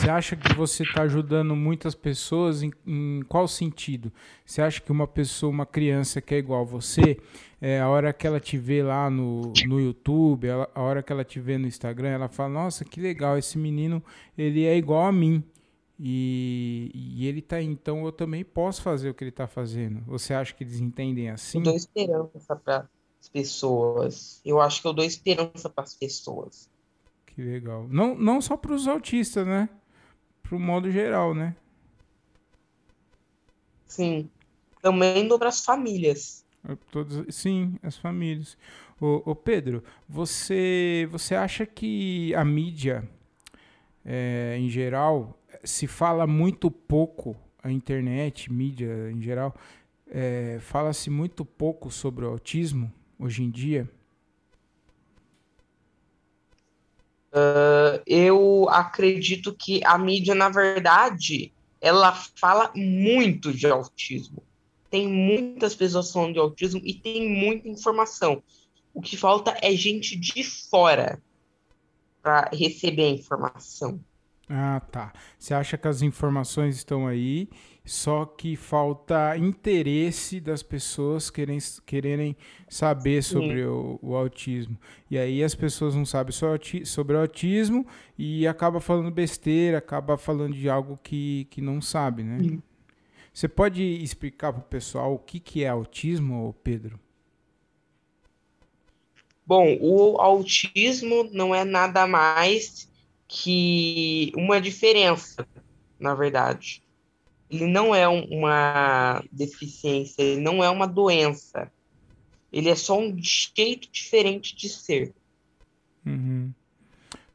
Você 0.01 0.09
acha 0.09 0.35
que 0.35 0.55
você 0.55 0.83
está 0.83 1.03
ajudando 1.03 1.55
muitas 1.55 1.95
pessoas 1.95 2.63
em, 2.63 2.73
em, 2.87 3.21
qual 3.29 3.47
sentido? 3.47 4.11
Você 4.47 4.63
acha 4.63 4.81
que 4.81 4.91
uma 4.91 5.07
pessoa, 5.07 5.51
uma 5.51 5.67
criança 5.67 6.23
que 6.23 6.35
é 6.35 6.39
igual 6.39 6.63
a 6.63 6.65
você, 6.65 7.19
é, 7.61 7.81
a 7.81 7.89
hora 7.91 8.11
que 8.11 8.27
ela 8.27 8.41
te 8.41 8.57
vê 8.57 8.83
lá 8.83 9.11
no, 9.11 9.53
no 9.67 9.79
YouTube, 9.79 10.47
ela, 10.47 10.71
a 10.75 10.81
hora 10.81 11.03
que 11.03 11.13
ela 11.13 11.23
te 11.23 11.39
vê 11.39 11.59
no 11.59 11.67
Instagram, 11.67 12.09
ela 12.09 12.31
fala, 12.31 12.49
nossa, 12.49 12.83
que 12.83 12.99
legal, 12.99 13.37
esse 13.37 13.59
menino, 13.59 14.03
ele 14.39 14.65
é 14.65 14.75
igual 14.75 15.05
a 15.05 15.13
mim. 15.13 15.45
E, 15.99 16.91
e 16.95 17.27
ele 17.27 17.43
tá 17.43 17.61
então 17.61 18.07
eu 18.07 18.11
também 18.11 18.43
posso 18.43 18.81
fazer 18.81 19.11
o 19.11 19.15
que 19.15 19.23
ele 19.23 19.29
está 19.29 19.47
fazendo. 19.47 20.01
Você 20.07 20.33
acha 20.33 20.55
que 20.55 20.65
eles 20.65 20.81
entendem 20.81 21.29
assim? 21.29 21.59
Eu 21.59 21.65
dou 21.65 21.77
esperança 21.77 22.57
para 22.57 22.89
as 23.21 23.29
pessoas. 23.29 24.41
Eu 24.47 24.63
acho 24.63 24.81
que 24.81 24.89
eu 24.89 24.95
dou 24.95 25.05
esperança 25.05 25.69
para 25.69 25.85
as 25.85 25.95
pessoas. 25.95 26.71
Que 27.27 27.43
legal. 27.43 27.87
Não, 27.91 28.15
não 28.15 28.41
só 28.41 28.57
para 28.57 28.73
os 28.73 28.89
autistas, 28.89 29.47
né? 29.47 29.69
Para 30.51 30.57
o 30.57 30.61
modo 30.61 30.91
geral, 30.91 31.33
né? 31.33 31.55
Sim. 33.87 34.29
Também 34.83 35.29
para 35.39 35.49
as 35.49 35.65
famílias. 35.65 36.45
É, 36.69 36.77
todos, 36.91 37.33
sim, 37.33 37.77
as 37.85 37.97
famílias. 37.97 38.59
Ô, 39.01 39.23
ô, 39.27 39.37
Pedro, 39.37 39.85
você, 40.09 41.09
você 41.09 41.37
acha 41.37 41.65
que 41.65 42.35
a 42.35 42.45
mídia, 42.45 43.09
é, 44.05 44.57
em 44.59 44.69
geral, 44.69 45.39
se 45.63 45.87
fala 45.87 46.27
muito 46.27 46.69
pouco, 46.69 47.37
a 47.63 47.71
internet, 47.71 48.53
mídia 48.53 49.09
em 49.13 49.23
geral, 49.23 49.55
é, 50.11 50.59
fala-se 50.61 51.11
muito 51.11 51.45
pouco 51.45 51.93
sobre 51.93 52.25
o 52.25 52.29
autismo 52.29 52.93
hoje 53.21 53.45
em 53.45 53.51
dia? 53.53 53.89
Uh, 57.33 58.03
eu 58.07 58.69
acredito 58.69 59.55
que 59.55 59.81
a 59.85 59.97
mídia, 59.97 60.35
na 60.35 60.49
verdade, 60.49 61.53
ela 61.81 62.13
fala 62.13 62.73
muito 62.75 63.53
de 63.53 63.67
autismo. 63.67 64.43
Tem 64.91 65.07
muitas 65.07 65.75
pessoas 65.75 66.11
falando 66.11 66.33
de 66.35 66.41
autismo 66.41 66.81
e 66.85 66.95
tem 66.95 67.29
muita 67.29 67.69
informação. 67.69 68.43
O 68.93 69.01
que 69.01 69.17
falta 69.17 69.57
é 69.63 69.73
gente 69.73 70.17
de 70.17 70.43
fora 70.43 71.23
para 72.21 72.51
receber 72.53 73.05
a 73.05 73.11
informação. 73.11 74.01
Ah, 74.49 74.81
tá. 74.91 75.13
Você 75.39 75.55
acha 75.55 75.79
que 75.79 75.87
as 75.87 76.03
informações 76.03 76.77
estão 76.77 77.07
aí, 77.07 77.49
só 77.85 78.25
que 78.25 78.57
falta 78.57 79.37
interesse 79.37 80.39
das 80.41 80.63
pessoas 80.63 81.31
querem, 81.31 81.59
quererem 81.87 82.37
saber 82.69 83.23
sobre 83.23 83.65
o, 83.65 83.99
o, 84.03 84.15
autismo. 84.15 84.79
E 85.11 85.19
aí 85.19 85.43
as 85.43 85.55
pessoas 85.55 85.95
não 85.95 86.05
sabem 86.05 86.33
sobre 86.85 87.17
o 87.17 87.21
autismo 87.21 87.87
e 88.19 88.47
acaba 88.47 88.81
falando 88.81 89.11
besteira, 89.11 89.79
acaba 89.79 90.17
falando 90.17 90.55
de 90.55 90.69
algo 90.69 90.99
que, 91.03 91.47
que 91.51 91.61
não 91.61 91.81
sabe, 91.81 92.23
né? 92.23 92.39
Sim. 92.41 92.63
Você 93.33 93.49
pode 93.49 93.83
explicar 93.83 94.53
para 94.53 94.61
o 94.61 94.65
pessoal 94.65 95.15
o 95.15 95.19
que, 95.19 95.41
que 95.41 95.65
é 95.65 95.69
autismo, 95.69 96.55
Pedro? 96.63 96.99
Bom, 99.47 99.77
o 99.81 100.21
autismo 100.21 101.25
não 101.33 101.55
é 101.55 101.65
nada 101.65 102.07
mais 102.07 102.89
que 103.27 104.33
uma 104.37 104.61
diferença, 104.61 105.47
na 105.99 106.15
verdade. 106.15 106.83
Ele 107.51 107.67
não 107.67 107.95
é 107.95 108.07
uma 108.07 109.25
deficiência, 109.33 110.23
ele 110.23 110.41
não 110.41 110.63
é 110.63 110.71
uma 110.71 110.87
doença. 110.87 111.71
Ele 112.53 112.69
é 112.69 112.75
só 112.75 112.99
um 112.99 113.17
jeito 113.19 113.91
diferente 113.91 114.55
de 114.57 114.69
ser. 114.69 115.13
Uhum. 116.07 116.53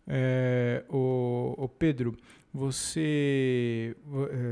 É, 0.08 0.84
o, 0.90 1.56
o 1.58 1.68
Pedro, 1.68 2.18
você 2.54 3.96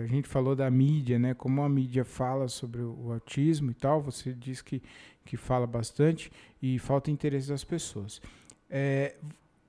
a 0.03 0.07
gente 0.07 0.27
falou 0.27 0.55
da 0.55 0.69
mídia, 0.69 1.17
né? 1.17 1.33
Como 1.33 1.61
a 1.61 1.69
mídia 1.69 2.03
fala 2.03 2.47
sobre 2.47 2.81
o 2.81 3.13
autismo 3.13 3.71
e 3.71 3.73
tal, 3.73 4.01
você 4.01 4.33
diz 4.33 4.61
que, 4.61 4.81
que 5.23 5.37
fala 5.37 5.65
bastante 5.65 6.29
e 6.61 6.77
falta 6.79 7.09
interesse 7.09 7.47
das 7.47 7.63
pessoas. 7.63 8.21
É, 8.69 9.15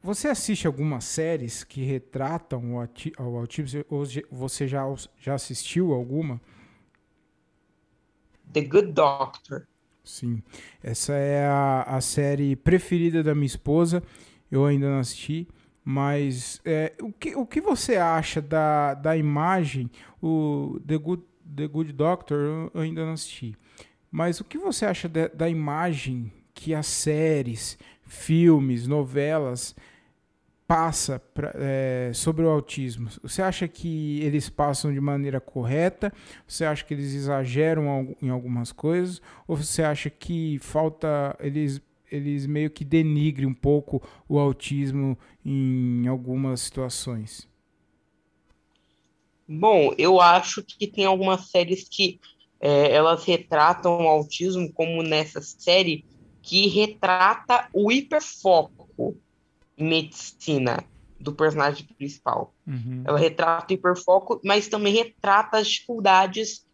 você 0.04 0.28
assiste 0.28 0.66
algumas 0.66 1.02
séries 1.04 1.64
que 1.64 1.82
retratam 1.82 2.74
o, 2.74 3.38
autismo? 3.38 3.82
Você 4.30 4.68
já, 4.68 4.84
já 5.18 5.32
assistiu 5.32 5.94
alguma? 5.94 6.38
The 8.52 8.60
Good 8.60 8.92
Doctor. 8.92 9.66
Sim. 10.04 10.42
Essa 10.82 11.14
é 11.14 11.46
a, 11.46 11.84
a 11.84 12.00
série 12.02 12.54
preferida 12.54 13.22
da 13.22 13.34
minha 13.34 13.46
esposa. 13.46 14.02
Eu 14.50 14.66
ainda 14.66 14.90
não 14.90 14.98
assisti. 14.98 15.48
Mas 15.82 16.60
é, 16.66 16.92
o, 17.00 17.10
que, 17.10 17.34
o 17.34 17.46
que 17.46 17.62
você 17.62 17.96
acha 17.96 18.42
da, 18.42 18.92
da 18.92 19.16
imagem? 19.16 19.90
O 20.22 20.78
The 20.86 20.98
Good, 20.98 21.22
The 21.56 21.66
Good 21.66 21.92
Doctor 21.94 22.70
eu 22.74 22.80
ainda 22.82 23.06
não 23.06 23.14
assisti. 23.14 23.56
Mas 24.10 24.38
o 24.38 24.44
que 24.44 24.58
você 24.58 24.84
acha 24.84 25.08
de, 25.08 25.28
da 25.28 25.48
imagem 25.48 26.30
que 26.52 26.74
as 26.74 26.86
séries, 26.86 27.78
filmes, 28.02 28.86
novelas 28.86 29.74
passa 30.66 31.18
pra, 31.18 31.52
é, 31.56 32.10
sobre 32.14 32.44
o 32.44 32.48
autismo? 32.48 33.08
Você 33.22 33.42
acha 33.42 33.68
que 33.68 34.20
eles 34.22 34.48
passam 34.48 34.92
de 34.92 35.00
maneira 35.00 35.40
correta? 35.40 36.12
Você 36.46 36.64
acha 36.64 36.84
que 36.84 36.94
eles 36.94 37.14
exageram 37.14 38.16
em 38.20 38.30
algumas 38.30 38.72
coisas? 38.72 39.20
Ou 39.46 39.56
você 39.56 39.82
acha 39.82 40.08
que 40.10 40.58
falta 40.60 41.36
eles 41.40 41.80
eles 42.10 42.46
meio 42.46 42.70
que 42.70 42.84
denigrem 42.84 43.48
um 43.48 43.54
pouco 43.54 44.00
o 44.28 44.38
autismo 44.38 45.18
em 45.44 46.06
algumas 46.06 46.60
situações? 46.60 47.48
Bom, 49.48 49.92
eu 49.98 50.20
acho 50.20 50.62
que 50.62 50.86
tem 50.86 51.04
algumas 51.04 51.50
séries 51.50 51.88
que 51.88 52.20
é, 52.60 52.92
elas 52.92 53.24
retratam 53.24 54.04
o 54.04 54.08
autismo, 54.08 54.72
como 54.72 55.02
nessa 55.02 55.40
série, 55.40 56.04
que 56.40 56.68
retrata 56.68 57.68
o 57.72 57.90
hiperfoco 57.90 59.18
medicina 59.78 60.84
do 61.18 61.32
personagem 61.32 61.86
principal. 61.96 62.54
Uhum. 62.66 63.02
Ela 63.06 63.18
retrata 63.18 63.72
o 63.72 63.74
hiperfoco, 63.74 64.40
mas 64.44 64.68
também 64.68 64.92
retrata 64.92 65.58
as 65.58 65.68
dificuldades 65.68 66.66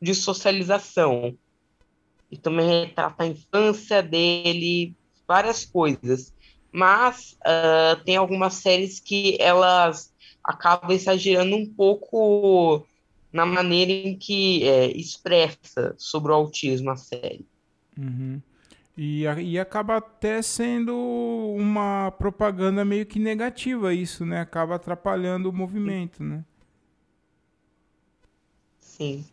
de 0.00 0.14
socialização. 0.14 1.36
E 2.30 2.36
também 2.36 2.86
retrata 2.86 3.24
a 3.24 3.26
infância 3.26 4.02
dele, 4.02 4.94
várias 5.26 5.64
coisas. 5.64 6.32
Mas 6.70 7.36
uh, 7.40 8.02
tem 8.04 8.16
algumas 8.16 8.54
séries 8.54 9.00
que 9.00 9.36
elas 9.40 10.12
acabam 10.44 10.90
exagerando 10.90 11.56
um 11.56 11.66
pouco 11.66 12.86
na 13.32 13.44
maneira 13.44 13.92
em 13.92 14.16
que 14.16 14.64
é, 14.64 14.86
expressa 14.96 15.94
sobre 15.98 16.32
o 16.32 16.34
autismo 16.34 16.90
a 16.90 16.96
série. 16.96 17.46
Uhum. 17.96 18.40
E, 19.00 19.22
e 19.22 19.56
acaba 19.60 19.98
até 19.98 20.42
sendo 20.42 20.92
uma 21.56 22.10
propaganda 22.10 22.84
meio 22.84 23.06
que 23.06 23.20
negativa 23.20 23.94
isso, 23.94 24.26
né? 24.26 24.40
Acaba 24.40 24.74
atrapalhando 24.74 25.48
o 25.48 25.52
movimento, 25.52 26.20
né? 26.24 26.44
Sim. 28.80 29.24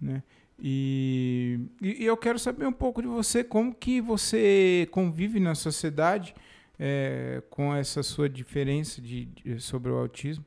Né? 0.00 0.22
E, 0.58 1.60
e, 1.82 2.02
eu 2.02 2.16
quero 2.16 2.38
saber 2.38 2.66
um 2.66 2.72
pouco 2.72 3.02
de 3.02 3.08
você, 3.08 3.44
como 3.44 3.74
que 3.74 4.00
você 4.00 4.88
convive 4.90 5.38
na 5.38 5.54
sociedade 5.54 6.34
é, 6.78 7.42
com 7.50 7.74
essa 7.74 8.02
sua 8.02 8.26
diferença 8.26 9.02
de, 9.02 9.26
de, 9.26 9.60
sobre 9.60 9.90
o 9.90 9.98
autismo? 9.98 10.46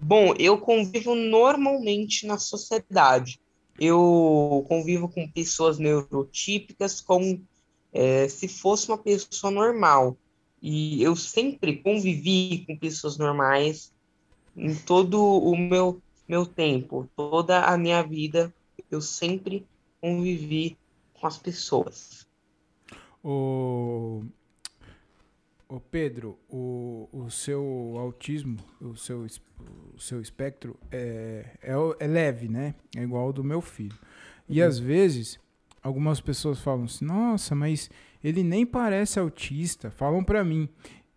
Bom, 0.00 0.34
eu 0.36 0.58
convivo 0.58 1.14
normalmente 1.14 2.26
na 2.26 2.38
sociedade 2.38 3.38
eu 3.78 4.64
convivo 4.68 5.08
com 5.08 5.28
pessoas 5.30 5.78
neurotípicas 5.78 7.00
como 7.00 7.42
é, 7.92 8.28
se 8.28 8.48
fosse 8.48 8.88
uma 8.88 8.98
pessoa 8.98 9.50
normal. 9.50 10.16
E 10.60 11.02
eu 11.02 11.14
sempre 11.14 11.76
convivi 11.76 12.64
com 12.66 12.76
pessoas 12.76 13.16
normais 13.16 13.92
em 14.56 14.74
todo 14.74 15.22
o 15.22 15.56
meu, 15.56 16.00
meu 16.26 16.46
tempo, 16.46 17.08
toda 17.14 17.64
a 17.64 17.76
minha 17.76 18.02
vida, 18.02 18.52
eu 18.90 19.00
sempre 19.00 19.66
convivi 20.00 20.76
com 21.14 21.26
as 21.26 21.36
pessoas. 21.36 22.26
O, 23.22 24.24
o 25.68 25.80
Pedro, 25.80 26.38
o, 26.48 27.08
o 27.12 27.30
seu 27.30 27.94
autismo, 27.98 28.58
o 28.80 28.96
seu 28.96 29.26
o 29.94 30.00
seu 30.00 30.20
espectro 30.20 30.78
é, 30.90 31.46
é, 31.62 31.74
é 31.98 32.06
leve, 32.06 32.48
né? 32.48 32.74
É 32.94 33.02
igual 33.02 33.24
ao 33.24 33.32
do 33.32 33.42
meu 33.42 33.60
filho. 33.60 33.96
E 34.48 34.60
uhum. 34.60 34.68
às 34.68 34.78
vezes, 34.78 35.40
algumas 35.82 36.20
pessoas 36.20 36.60
falam 36.60 36.84
assim: 36.84 37.04
nossa, 37.04 37.54
mas 37.54 37.90
ele 38.22 38.42
nem 38.42 38.66
parece 38.66 39.18
autista. 39.18 39.90
Falam 39.90 40.22
para 40.22 40.44
mim. 40.44 40.68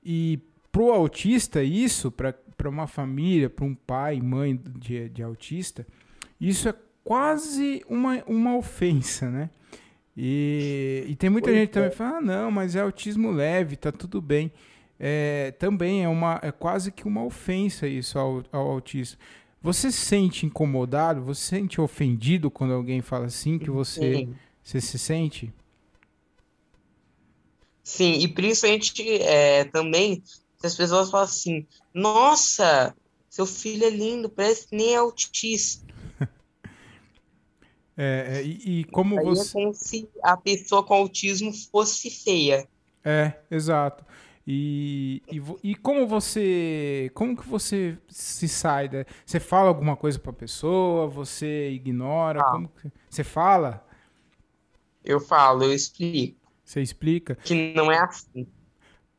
E 0.03 0.39
pro 0.71 0.91
autista, 0.91 1.61
isso, 1.61 2.11
para 2.11 2.69
uma 2.69 2.87
família, 2.87 3.49
para 3.49 3.65
um 3.65 3.75
pai, 3.75 4.21
mãe 4.21 4.55
de, 4.77 5.09
de 5.09 5.21
autista, 5.21 5.85
isso 6.39 6.69
é 6.69 6.73
quase 7.03 7.83
uma, 7.89 8.23
uma 8.25 8.55
ofensa, 8.55 9.29
né? 9.29 9.49
E, 10.21 11.05
e 11.07 11.15
tem 11.15 11.29
muita 11.29 11.53
gente 11.53 11.67
que 11.67 11.73
também 11.73 11.91
fala: 11.91 12.17
ah, 12.17 12.21
não, 12.21 12.51
mas 12.51 12.75
é 12.75 12.81
autismo 12.81 13.31
leve, 13.31 13.77
tá 13.77 13.91
tudo 13.91 14.21
bem 14.21 14.51
é, 14.99 15.51
também 15.57 16.03
é, 16.03 16.09
uma, 16.09 16.39
é 16.43 16.51
quase 16.51 16.91
que 16.91 17.07
uma 17.07 17.23
ofensa 17.23 17.87
isso 17.87 18.19
ao, 18.19 18.43
ao 18.51 18.69
autista. 18.71 19.17
Você 19.61 19.91
se 19.91 19.99
sente 19.99 20.45
incomodado? 20.45 21.21
Você 21.21 21.41
se 21.41 21.47
sente 21.47 21.81
ofendido 21.81 22.51
quando 22.51 22.73
alguém 22.73 23.01
fala 23.01 23.27
assim 23.27 23.57
que 23.57 23.69
você, 23.69 24.27
você 24.61 24.81
se 24.81 24.99
sente? 24.99 25.53
Sim, 27.83 28.19
e 28.19 28.27
principalmente 28.27 29.21
é, 29.21 29.63
também 29.65 30.21
se 30.57 30.67
as 30.67 30.75
pessoas 30.75 31.09
falam 31.09 31.25
assim, 31.25 31.65
nossa, 31.93 32.93
seu 33.29 33.45
filho 33.45 33.85
é 33.85 33.89
lindo, 33.89 34.29
parece 34.29 34.67
que 34.67 34.75
nem 34.75 34.93
é 34.93 34.97
autista. 34.97 35.87
É, 38.01 38.37
é, 38.37 38.43
e, 38.45 38.79
e, 38.79 38.83
como 38.85 39.19
Aí 39.19 39.25
é 39.25 39.29
você... 39.29 39.49
É 39.49 39.61
como 39.61 39.73
se 39.73 40.09
a 40.23 40.37
pessoa 40.37 40.81
com 40.81 40.93
autismo 40.93 41.51
fosse 41.51 42.09
feia. 42.09 42.65
É, 43.03 43.33
exato. 43.51 44.05
E, 44.47 45.21
e, 45.29 45.71
e, 45.71 45.75
como 45.75 46.07
você 46.07 47.11
como 47.13 47.37
que 47.37 47.47
você 47.47 47.97
se 48.07 48.47
sai 48.47 48.87
da, 48.87 49.05
você 49.23 49.39
fala 49.39 49.67
alguma 49.67 49.95
coisa 49.95 50.17
para 50.17 50.31
a 50.31 50.33
pessoa 50.33 51.07
você 51.07 51.69
ignora 51.69 52.39
ah. 52.41 52.51
como 52.51 52.69
que, 52.69 52.91
você 53.07 53.23
fala 53.23 53.85
eu 55.05 55.19
falo 55.19 55.65
eu 55.65 55.73
explico 55.73 56.39
você 56.65 56.81
explica 56.81 57.35
que 57.35 57.73
não 57.75 57.91
é 57.91 57.99
assim 57.99 58.47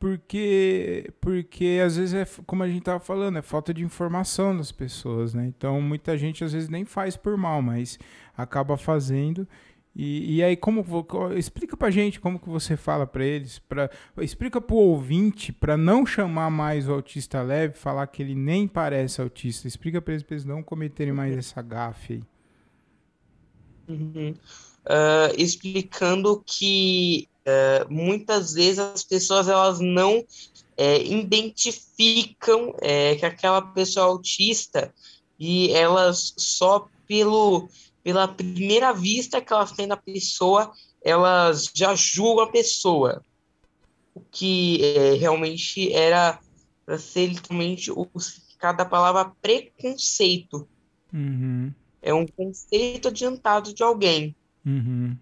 porque 0.01 1.13
porque 1.21 1.81
às 1.85 1.97
vezes 1.97 2.15
é 2.15 2.43
como 2.47 2.65
a 2.65 2.69
gente 2.69 2.83
tava 2.83 2.99
falando 2.99 3.39
é 3.39 3.43
falta 3.43 3.73
de 3.73 3.85
informação 3.85 4.57
das 4.57 4.73
pessoas 4.73 5.35
né 5.35 5.47
então 5.47 5.81
muita 5.81 6.17
gente 6.17 6.43
às 6.43 6.53
vezes 6.53 6.69
nem 6.69 6.85
faz 6.85 7.17
por 7.17 7.37
mal 7.37 7.61
mas 7.61 7.99
acaba 8.37 8.77
fazendo 8.77 9.47
e, 9.95 10.37
e 10.37 10.43
aí, 10.43 10.57
como 10.57 10.85
explica 11.37 11.77
pra 11.77 11.91
gente 11.91 12.21
como 12.21 12.39
que 12.39 12.49
você 12.49 12.77
fala 12.77 13.07
para 13.07 13.25
eles, 13.25 13.59
para 13.59 13.91
explica 14.19 14.61
pro 14.61 14.77
ouvinte 14.77 15.53
para 15.53 15.77
não 15.77 16.07
chamar 16.07 16.49
mais 16.49 16.89
o 16.89 16.93
autista 16.93 17.43
leve, 17.43 17.75
falar 17.75 18.07
que 18.07 18.23
ele 18.23 18.35
nem 18.35 18.69
parece 18.69 19.21
autista. 19.21 19.67
Explica 19.67 20.01
para 20.01 20.15
eles 20.15 20.23
para 20.23 20.35
eles 20.35 20.45
não 20.45 20.63
cometerem 20.63 21.13
mais 21.13 21.37
essa 21.37 21.61
gafe 21.61 22.15
aí. 22.15 22.23
Uhum. 23.89 24.35
Uh, 24.87 25.35
explicando 25.37 26.43
que 26.47 27.29
é, 27.45 27.87
muitas 27.89 28.53
vezes 28.53 28.79
as 28.79 29.03
pessoas 29.03 29.49
elas 29.49 29.81
não 29.81 30.25
é, 30.77 31.03
identificam 31.03 32.75
é, 32.81 33.15
que 33.17 33.25
aquela 33.25 33.63
pessoa 33.63 34.07
é 34.07 34.09
autista 34.09 34.95
e 35.39 35.71
elas 35.73 36.35
só 36.37 36.89
pelo 37.07 37.69
pela 38.03 38.27
primeira 38.27 38.93
vista 38.93 39.41
que 39.41 39.53
elas 39.53 39.73
têm 39.73 39.89
da 39.89 39.97
pessoa 39.97 40.73
elas 41.03 41.71
já 41.75 41.95
julgam 41.95 42.45
a 42.45 42.51
pessoa 42.51 43.23
o 44.15 44.21
que 44.21 44.83
é, 44.83 45.15
realmente 45.15 45.93
era 45.93 46.39
para 46.85 46.99
ser 46.99 47.27
literalmente 47.27 47.91
o 47.91 48.07
significado 48.19 48.79
da 48.79 48.85
palavra 48.85 49.33
preconceito 49.41 50.69
Uhum. 51.13 51.73
é 52.01 52.15
um 52.15 52.25
conceito 52.25 53.09
adiantado 53.09 53.75
de 53.75 53.83
alguém 53.83 54.37
Uhum. 54.65 55.17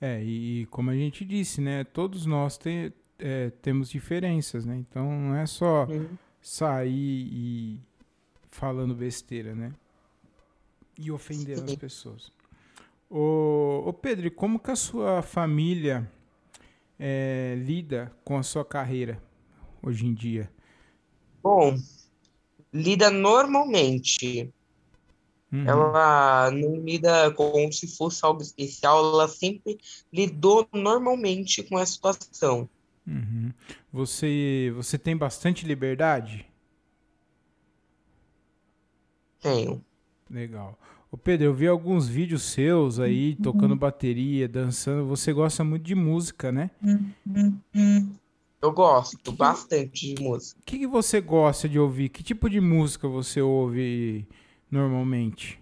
É, 0.00 0.22
e 0.22 0.66
como 0.66 0.90
a 0.90 0.94
gente 0.94 1.24
disse, 1.24 1.60
né? 1.60 1.84
Todos 1.84 2.24
nós 2.24 2.56
te- 2.56 2.92
é, 3.18 3.50
temos 3.62 3.90
diferenças, 3.90 4.64
né? 4.64 4.76
Então 4.76 5.10
não 5.10 5.34
é 5.34 5.44
só 5.46 5.86
sair 6.40 7.28
e 7.32 7.80
falando 8.50 8.94
besteira, 8.94 9.54
né? 9.54 9.72
E 10.98 11.10
ofendendo 11.10 11.64
as 11.64 11.74
pessoas. 11.76 12.32
Ô, 13.10 13.84
ô 13.86 13.92
Pedro, 13.92 14.26
e 14.26 14.30
como 14.30 14.58
que 14.58 14.70
a 14.70 14.76
sua 14.76 15.22
família 15.22 16.10
é, 16.98 17.56
lida 17.64 18.12
com 18.24 18.36
a 18.36 18.42
sua 18.42 18.64
carreira 18.64 19.20
hoje 19.82 20.06
em 20.06 20.14
dia? 20.14 20.50
Bom, 21.42 21.76
lida 22.72 23.10
normalmente. 23.10 24.52
Uhum. 25.50 25.64
Ela 25.66 26.50
não 26.50 26.76
lida 26.76 27.30
como 27.32 27.72
se 27.72 27.86
fosse 27.86 28.24
algo 28.24 28.42
especial, 28.42 29.12
ela 29.12 29.28
sempre 29.28 29.78
lidou 30.12 30.68
normalmente 30.72 31.62
com 31.62 31.76
a 31.76 31.86
situação. 31.86 32.68
Uhum. 33.06 33.50
Você, 33.90 34.72
você 34.76 34.98
tem 34.98 35.16
bastante 35.16 35.66
liberdade? 35.66 36.46
Tenho. 39.40 39.82
Legal. 40.30 40.78
Ô 41.10 41.16
Pedro, 41.16 41.46
eu 41.46 41.54
vi 41.54 41.66
alguns 41.66 42.06
vídeos 42.06 42.42
seus 42.42 43.00
aí 43.00 43.34
tocando 43.36 43.74
bateria, 43.74 44.46
dançando. 44.46 45.06
Você 45.06 45.32
gosta 45.32 45.64
muito 45.64 45.84
de 45.84 45.94
música, 45.94 46.52
né? 46.52 46.70
Eu 48.60 48.72
gosto 48.72 49.32
bastante 49.32 50.14
de 50.14 50.22
música. 50.22 50.60
O 50.60 50.64
que, 50.64 50.80
que 50.80 50.86
você 50.86 51.22
gosta 51.22 51.66
de 51.66 51.78
ouvir? 51.78 52.10
Que 52.10 52.22
tipo 52.22 52.50
de 52.50 52.60
música 52.60 53.08
você 53.08 53.40
ouve 53.40 54.26
normalmente? 54.70 55.60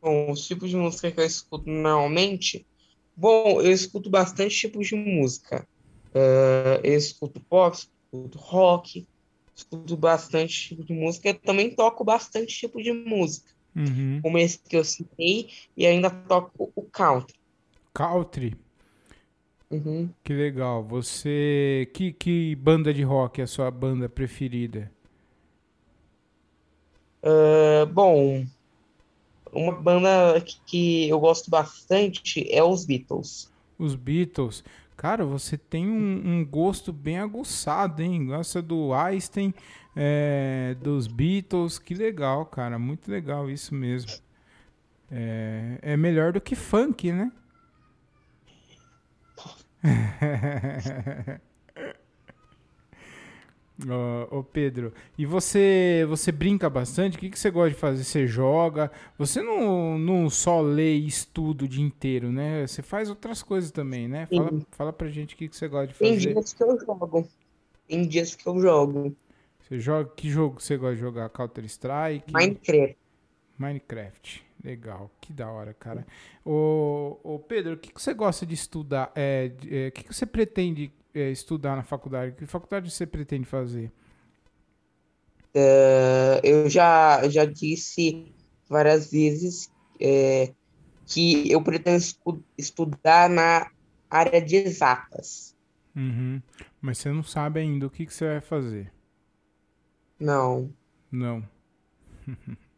Bom, 0.00 0.30
os 0.32 0.46
tipos 0.46 0.70
de 0.70 0.76
música 0.76 1.12
que 1.12 1.20
eu 1.20 1.24
escuto 1.26 1.68
normalmente, 1.68 2.66
bom, 3.14 3.60
eu 3.60 3.70
escuto 3.70 4.08
bastante 4.10 4.56
tipos 4.56 4.88
de 4.88 4.96
música. 4.96 5.66
Eh, 6.14 6.80
eu 6.84 6.94
escuto 6.96 7.40
pop, 7.40 7.76
escuto 7.76 8.38
rock, 8.38 9.06
escuto 9.54 9.96
bastante 9.96 10.54
tipo 10.68 10.84
de 10.84 10.94
música. 10.94 11.28
Eu 11.28 11.38
também 11.40 11.74
toco 11.74 12.04
bastante 12.04 12.54
tipo 12.58 12.82
de 12.82 12.92
música, 12.92 13.50
Uhum. 13.76 14.20
como 14.22 14.38
esse 14.38 14.58
que 14.58 14.76
eu 14.76 14.84
citei, 14.84 15.50
e 15.76 15.86
ainda 15.86 16.10
toco 16.10 16.72
o 16.74 16.82
country. 16.84 17.38
Country? 17.94 18.56
Uhum. 19.70 20.12
Que 20.24 20.32
legal. 20.32 20.82
Você. 20.84 21.90
Que, 21.94 22.12
que 22.12 22.54
banda 22.56 22.92
de 22.92 23.02
rock 23.02 23.40
é 23.40 23.44
a 23.44 23.46
sua 23.46 23.70
banda 23.70 24.08
preferida? 24.08 24.90
Eh, 27.22 27.86
bom, 27.86 28.46
uma 29.52 29.72
banda 29.72 30.40
que, 30.40 30.60
que 30.66 31.08
eu 31.08 31.20
gosto 31.20 31.50
bastante 31.50 32.46
é 32.50 32.62
os 32.62 32.84
Beatles. 32.84 33.50
Os 33.78 33.94
Beatles. 33.94 34.64
Cara, 34.96 35.24
você 35.24 35.56
tem 35.56 35.88
um, 35.88 36.22
um 36.26 36.44
gosto 36.44 36.92
bem 36.92 37.18
aguçado, 37.18 38.02
hein? 38.02 38.26
Gosta 38.26 38.60
do 38.60 38.92
Einstein, 38.92 39.54
é, 39.96 40.76
dos 40.80 41.06
Beatles. 41.06 41.78
Que 41.78 41.94
legal, 41.94 42.44
cara. 42.46 42.78
Muito 42.78 43.10
legal 43.10 43.50
isso 43.50 43.74
mesmo. 43.74 44.12
É, 45.10 45.78
é 45.82 45.96
melhor 45.96 46.32
do 46.32 46.40
que 46.40 46.54
funk, 46.54 47.12
né? 47.12 47.32
Ô, 53.88 54.38
ô, 54.38 54.44
Pedro, 54.44 54.92
e 55.16 55.24
você 55.24 56.04
você 56.08 56.30
brinca 56.30 56.68
bastante? 56.68 57.16
O 57.16 57.20
que, 57.20 57.30
que 57.30 57.38
você 57.38 57.50
gosta 57.50 57.70
de 57.70 57.76
fazer? 57.76 58.04
Você 58.04 58.26
joga? 58.26 58.90
Você 59.16 59.42
não, 59.42 59.98
não 59.98 60.28
só 60.28 60.60
lê 60.60 60.96
e 60.96 61.06
estuda 61.06 61.64
o 61.64 61.68
dia 61.68 61.84
inteiro, 61.84 62.30
né? 62.30 62.66
Você 62.66 62.82
faz 62.82 63.08
outras 63.08 63.42
coisas 63.42 63.70
também, 63.70 64.08
né? 64.08 64.26
Fala, 64.26 64.50
Sim. 64.50 64.66
fala 64.72 64.92
pra 64.92 65.08
gente 65.08 65.34
o 65.34 65.38
que, 65.38 65.48
que 65.48 65.56
você 65.56 65.68
gosta 65.68 65.88
de 65.88 65.94
Tem 65.94 66.14
fazer. 66.14 66.32
dias 66.34 66.52
que 66.52 66.62
eu 66.62 66.78
jogo. 66.78 67.28
Tem 67.88 68.06
dias 68.06 68.34
que 68.34 68.46
eu 68.46 68.60
jogo. 68.60 69.16
Você 69.60 69.78
joga, 69.78 70.10
que 70.16 70.28
jogo 70.28 70.60
você 70.60 70.76
gosta 70.76 70.96
de 70.96 71.00
jogar? 71.00 71.28
Counter-Strike? 71.30 72.32
Minecraft. 72.32 72.96
Minecraft. 73.58 74.49
Legal, 74.62 75.10
que 75.20 75.32
da 75.32 75.50
hora, 75.50 75.72
cara. 75.72 76.06
Ô, 76.44 77.18
ô 77.22 77.38
Pedro, 77.38 77.74
o 77.74 77.76
que, 77.78 77.92
que 77.92 78.00
você 78.00 78.12
gosta 78.12 78.44
de 78.44 78.54
estudar? 78.54 79.10
É, 79.14 79.50
é, 79.70 79.88
o 79.88 79.92
que, 79.92 80.04
que 80.04 80.14
você 80.14 80.26
pretende 80.26 80.92
é, 81.14 81.30
estudar 81.30 81.76
na 81.76 81.82
faculdade? 81.82 82.36
Que 82.36 82.46
faculdade 82.46 82.90
você 82.90 83.06
pretende 83.06 83.46
fazer? 83.46 83.90
Eh, 85.54 86.40
eu 86.44 86.68
já, 86.68 87.26
já 87.28 87.44
disse 87.44 88.32
várias 88.68 89.10
vezes 89.10 89.70
que 91.06 91.50
eu 91.50 91.62
pretendo 91.62 92.04
estudar 92.56 93.28
na 93.28 93.66
área 94.08 94.40
de 94.40 94.56
exatas. 94.56 95.56
Uhum. 95.96 96.40
Mas 96.80 96.98
você 96.98 97.10
não 97.10 97.22
sabe 97.22 97.60
ainda 97.60 97.86
o 97.86 97.90
que, 97.90 98.06
que 98.06 98.14
você 98.14 98.26
vai 98.26 98.40
fazer. 98.40 98.92
Não. 100.18 100.72
Não. 101.10 101.42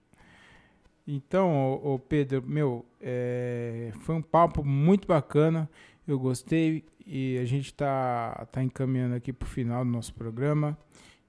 Então, 1.07 1.81
ô, 1.83 1.95
ô 1.95 1.99
Pedro, 1.99 2.43
meu, 2.47 2.85
é, 3.01 3.91
foi 4.01 4.15
um 4.15 4.23
papo 4.23 4.65
muito 4.65 5.07
bacana. 5.07 5.69
Eu 6.07 6.19
gostei 6.19 6.85
e 7.07 7.39
a 7.39 7.45
gente 7.45 7.75
tá, 7.75 8.47
tá 8.53 8.63
encaminhando 8.63 9.15
aqui 9.15 9.33
pro 9.33 9.49
final 9.49 9.85
do 9.85 9.91
nosso 9.91 10.15
programa. 10.15 10.79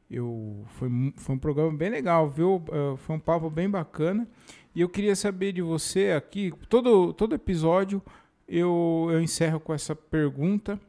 Eu, 0.10 0.64
foi, 0.68 0.90
foi 1.18 1.36
um 1.36 1.40
programa 1.40 1.76
bem 1.76 1.90
legal, 1.90 2.30
viu? 2.30 2.64
Eh, 2.72 2.98
Foi 2.98 3.16
um 3.16 3.20
papo 3.20 3.50
bem 3.50 3.70
bacana. 3.70 4.28
E 4.76 4.82
eu 4.82 4.90
queria 4.90 5.16
saber 5.16 5.54
de 5.54 5.62
você 5.62 6.12
aqui, 6.12 6.54
todo, 6.70 7.14
todo 7.14 7.34
episódio 7.34 8.02
eu, 8.48 9.08
eu 9.12 9.22
encerro 9.22 9.60
com 9.60 9.74
essa 9.74 9.96
pergunta 9.96 10.80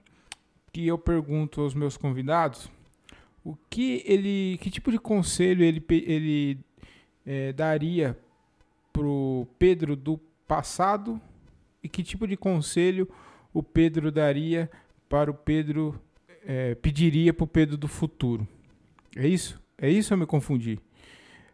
que 0.72 0.86
eu 0.86 0.98
pergunto 0.98 1.60
aos 1.60 1.74
meus 1.74 1.96
convidados. 1.96 2.70
O 3.44 3.56
que 3.70 4.02
ele, 4.06 4.58
que 4.60 4.70
tipo 4.70 4.90
de 4.90 4.98
conselho 4.98 5.62
ele, 5.64 5.82
ele 5.88 6.58
eh, 7.24 7.52
daria 7.52 8.18
pro 8.94 9.48
Pedro 9.58 9.96
do 9.96 10.18
passado 10.46 11.20
e 11.82 11.88
que 11.88 12.02
tipo 12.02 12.26
de 12.28 12.36
conselho 12.36 13.08
o 13.52 13.62
Pedro 13.62 14.12
daria 14.12 14.70
para 15.08 15.30
o 15.30 15.34
Pedro 15.34 16.00
eh, 16.46 16.76
pediria 16.76 17.34
para 17.34 17.44
o 17.44 17.48
Pedro 17.48 17.76
do 17.76 17.88
futuro? 17.88 18.46
É 19.16 19.26
isso? 19.26 19.60
É 19.76 19.90
isso 19.90 20.14
ou 20.14 20.16
eu 20.16 20.20
me 20.20 20.26
confundi? 20.26 20.78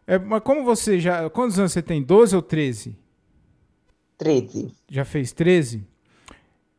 É, 0.05 0.19
mas 0.19 0.41
como 0.43 0.63
você 0.63 0.99
já. 0.99 1.29
Quantos 1.29 1.57
anos 1.57 1.71
você 1.71 1.81
tem? 1.81 2.01
12 2.01 2.35
ou 2.35 2.41
13? 2.41 2.95
13. 4.17 4.71
Já 4.89 5.03
fez 5.03 5.31
13? 5.31 5.83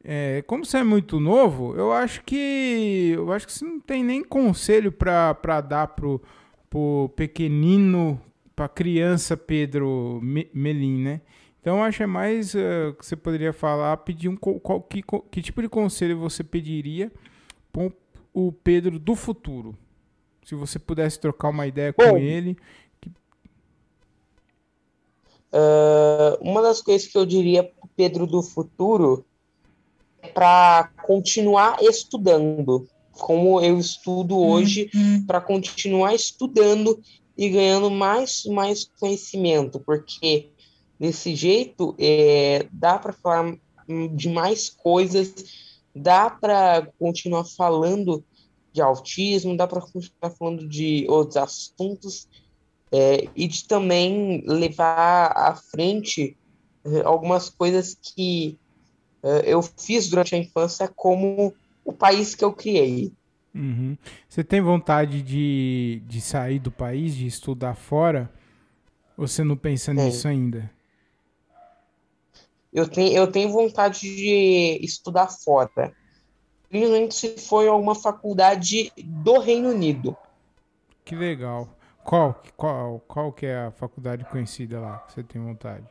É, 0.05 0.43
como 0.43 0.65
você 0.65 0.79
é 0.79 0.85
muito 0.85 1.21
novo, 1.21 1.75
eu 1.77 1.93
acho 1.93 2.23
que. 2.25 3.13
Eu 3.15 3.33
acho 3.33 3.47
que 3.47 3.53
você 3.53 3.65
não 3.65 3.81
tem 3.81 4.05
nem 4.05 4.23
conselho 4.23 4.93
para 4.93 5.61
dar 5.61 5.89
pro, 5.89 6.21
pro 6.69 7.11
pequenino, 7.17 8.21
pra 8.63 8.69
criança 8.69 9.37
Pedro 9.37 10.21
Me- 10.23 10.49
Melim, 10.55 11.03
né? 11.03 11.21
Então 11.61 11.79
eu 11.79 11.83
acho 11.83 11.97
que 11.97 12.03
é 12.05 12.07
mais 12.07 12.55
eh, 12.55 12.93
que 12.97 13.05
você 13.05 13.17
poderia 13.17 13.53
falar, 13.53 13.97
pedir 13.99 14.29
um 14.29 14.37
co- 14.37 14.61
qual- 14.61 14.81
que, 14.81 15.03
que 15.33 15.43
tipo 15.43 15.61
de 15.61 15.69
conselho 15.69 16.17
você 16.19 16.45
pediria 16.45 17.11
para 17.73 17.91
o 18.33 18.53
Pedro 18.53 19.01
do 19.01 19.17
futuro? 19.17 19.77
Se 20.45 20.55
você 20.55 20.79
pudesse 20.79 21.19
trocar 21.19 21.49
uma 21.49 21.67
ideia 21.67 21.93
com 21.93 22.05
Bom. 22.05 22.17
ele. 22.19 22.57
Ah, 25.53 26.39
uma 26.41 26.63
das 26.63 26.81
coisas 26.81 27.09
que 27.09 27.19
eu 27.19 27.27
diria 27.27 27.65
para 27.65 27.89
Pedro 27.97 28.29
do 28.29 28.43
futuro 28.43 29.25
é 30.23 30.29
para 30.29 30.89
continuar 31.05 31.83
estudando, 31.83 32.89
como 33.13 33.61
eu 33.61 33.77
estudo 33.79 34.39
hoje, 34.39 34.89
para 35.27 35.41
continuar 35.41 36.15
estudando 36.15 37.01
e 37.43 37.49
ganhando 37.49 37.91
mais 37.91 38.45
mais 38.45 38.89
conhecimento, 39.01 39.81
porque 39.81 40.51
desse 40.99 41.35
jeito 41.35 41.95
é, 41.99 42.69
dá 42.71 42.99
para 42.99 43.13
falar 43.13 43.57
de 44.15 44.29
mais 44.29 44.71
coisas, 44.71 45.35
dá 45.95 46.31
para 46.31 46.87
continuar 46.99 47.45
falando 47.45 48.25
de 48.73 48.81
autismo, 48.81 49.57
dá 49.57 49.67
para 49.67 49.81
continuar 49.81 50.31
falando 50.39 50.69
de 50.69 51.05
outros 51.09 51.37
assuntos 51.37 52.29
é, 52.93 53.29
e 53.35 53.49
de 53.49 53.65
também 53.67 54.45
levar 54.47 55.33
à 55.37 55.57
frente 55.57 56.37
eh, 56.85 57.03
algumas 57.05 57.49
coisas 57.49 57.97
que 58.01 58.59
uh, 59.23 59.43
eu 59.45 59.63
fiz 59.63 60.09
durante 60.09 60.35
a 60.35 60.39
infância 60.39 60.89
como 60.89 61.53
o 61.85 61.93
país 61.93 62.35
que 62.35 62.45
eu 62.45 62.53
criei. 62.53 63.13
Uhum. 63.55 63.97
Você 64.29 64.43
tem 64.43 64.61
vontade 64.61 65.23
de, 65.23 66.03
de 66.07 66.21
sair 66.21 66.59
do 66.59 66.71
país, 66.71 67.15
de 67.15 67.27
estudar 67.27 67.75
fora? 67.75 68.31
Ou 69.17 69.29
você 69.29 69.45
não 69.45 69.57
pensa 69.57 69.93
nisso 69.93 70.27
ainda? 70.27 70.71
Eu 72.73 72.89
tenho, 72.89 73.13
eu 73.13 73.31
tenho 73.31 73.51
vontade 73.51 74.01
de 74.01 74.79
estudar 74.83 75.29
fora. 75.29 75.93
Principalmente 76.69 77.15
se 77.15 77.37
for 77.37 77.69
alguma 77.69 77.95
faculdade 77.95 78.91
do 78.97 79.39
Reino 79.39 79.69
Unido. 79.69 80.17
Que 81.05 81.15
legal. 81.15 81.69
Qual, 82.03 82.43
qual, 82.57 83.01
qual 83.07 83.33
que 83.33 83.45
é 83.45 83.67
a 83.67 83.71
faculdade 83.71 84.25
conhecida 84.25 84.81
lá 84.81 84.99
que 85.01 85.13
você 85.13 85.23
tem 85.23 85.43
vontade? 85.43 85.85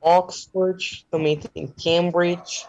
Oxford, 0.00 1.06
também 1.10 1.38
tem 1.38 1.68
Cambridge. 1.68 2.66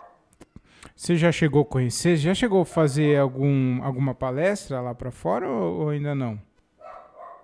Você 1.02 1.16
já 1.16 1.32
chegou 1.32 1.64
a 1.64 1.66
conhecer? 1.66 2.16
Já 2.16 2.36
chegou 2.36 2.62
a 2.62 2.66
fazer 2.66 3.18
algum, 3.18 3.84
alguma 3.84 4.14
palestra 4.14 4.80
lá 4.80 4.93
para 4.93 5.10
fora 5.10 5.49
ou, 5.49 5.80
ou, 5.80 5.89
ainda 5.89 6.14
não? 6.14 6.39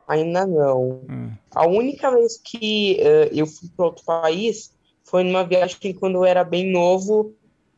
Ainda 0.08 0.46
não. 0.46 1.02
Hum. 1.10 1.32
A 1.56 1.66
única 1.66 2.12
vez 2.12 2.38
que 2.38 3.00
uh, 3.02 3.36
eu 3.36 3.48
fui 3.48 3.68
para 3.76 3.86
outro 3.88 4.06
país 4.06 4.72
foi 5.04 5.24
numa 5.24 5.44
viagem 5.44 5.92
quando 5.96 6.18
eu 6.20 6.26
era 6.26 6.44
bem 6.44 6.72
novo 6.72 7.34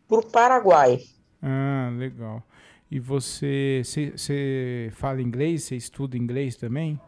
para 0.05 0.19
o 0.19 0.25
Paraguai. 0.25 0.99
Ah, 1.41 1.89
legal. 1.97 2.43
E 2.91 2.99
você, 2.99 3.81
você 3.85 4.91
fala 4.91 5.21
inglês? 5.21 5.63
Você 5.63 5.77
estuda 5.77 6.17
inglês 6.17 6.57
também? 6.57 6.99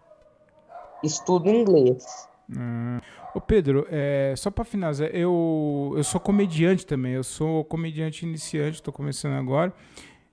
Estudo 1.04 1.50
inglês. 1.50 2.31
Ah. 2.58 3.02
Ô 3.34 3.40
Pedro, 3.40 3.88
é, 3.90 4.34
só 4.36 4.52
para 4.52 4.66
finalizar, 4.66 5.10
eu, 5.14 5.94
eu 5.96 6.04
sou 6.04 6.20
comediante 6.20 6.86
também. 6.86 7.14
Eu 7.14 7.24
sou 7.24 7.64
comediante 7.64 8.26
iniciante, 8.26 8.76
estou 8.76 8.94
começando 8.94 9.34
agora. 9.34 9.74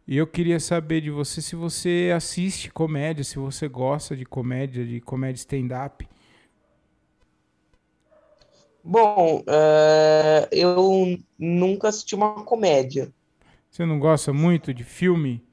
E 0.06 0.16
eu 0.16 0.26
queria 0.26 0.58
saber 0.58 1.02
de 1.02 1.10
você 1.10 1.42
se 1.42 1.54
você 1.54 2.12
assiste 2.14 2.70
comédia, 2.72 3.22
se 3.22 3.38
você 3.38 3.68
gosta 3.68 4.16
de 4.16 4.24
comédia, 4.24 4.84
de 4.84 5.00
comédia 5.00 5.38
stand-up. 5.38 6.08
Bom, 8.82 9.40
uh, 9.40 10.48
eu 10.50 11.18
nunca 11.38 11.88
assisti 11.88 12.14
uma 12.14 12.42
comédia. 12.42 13.12
Você 13.70 13.84
não 13.84 13.98
gosta 13.98 14.32
muito 14.32 14.72
de 14.72 14.82
filme? 14.82 15.44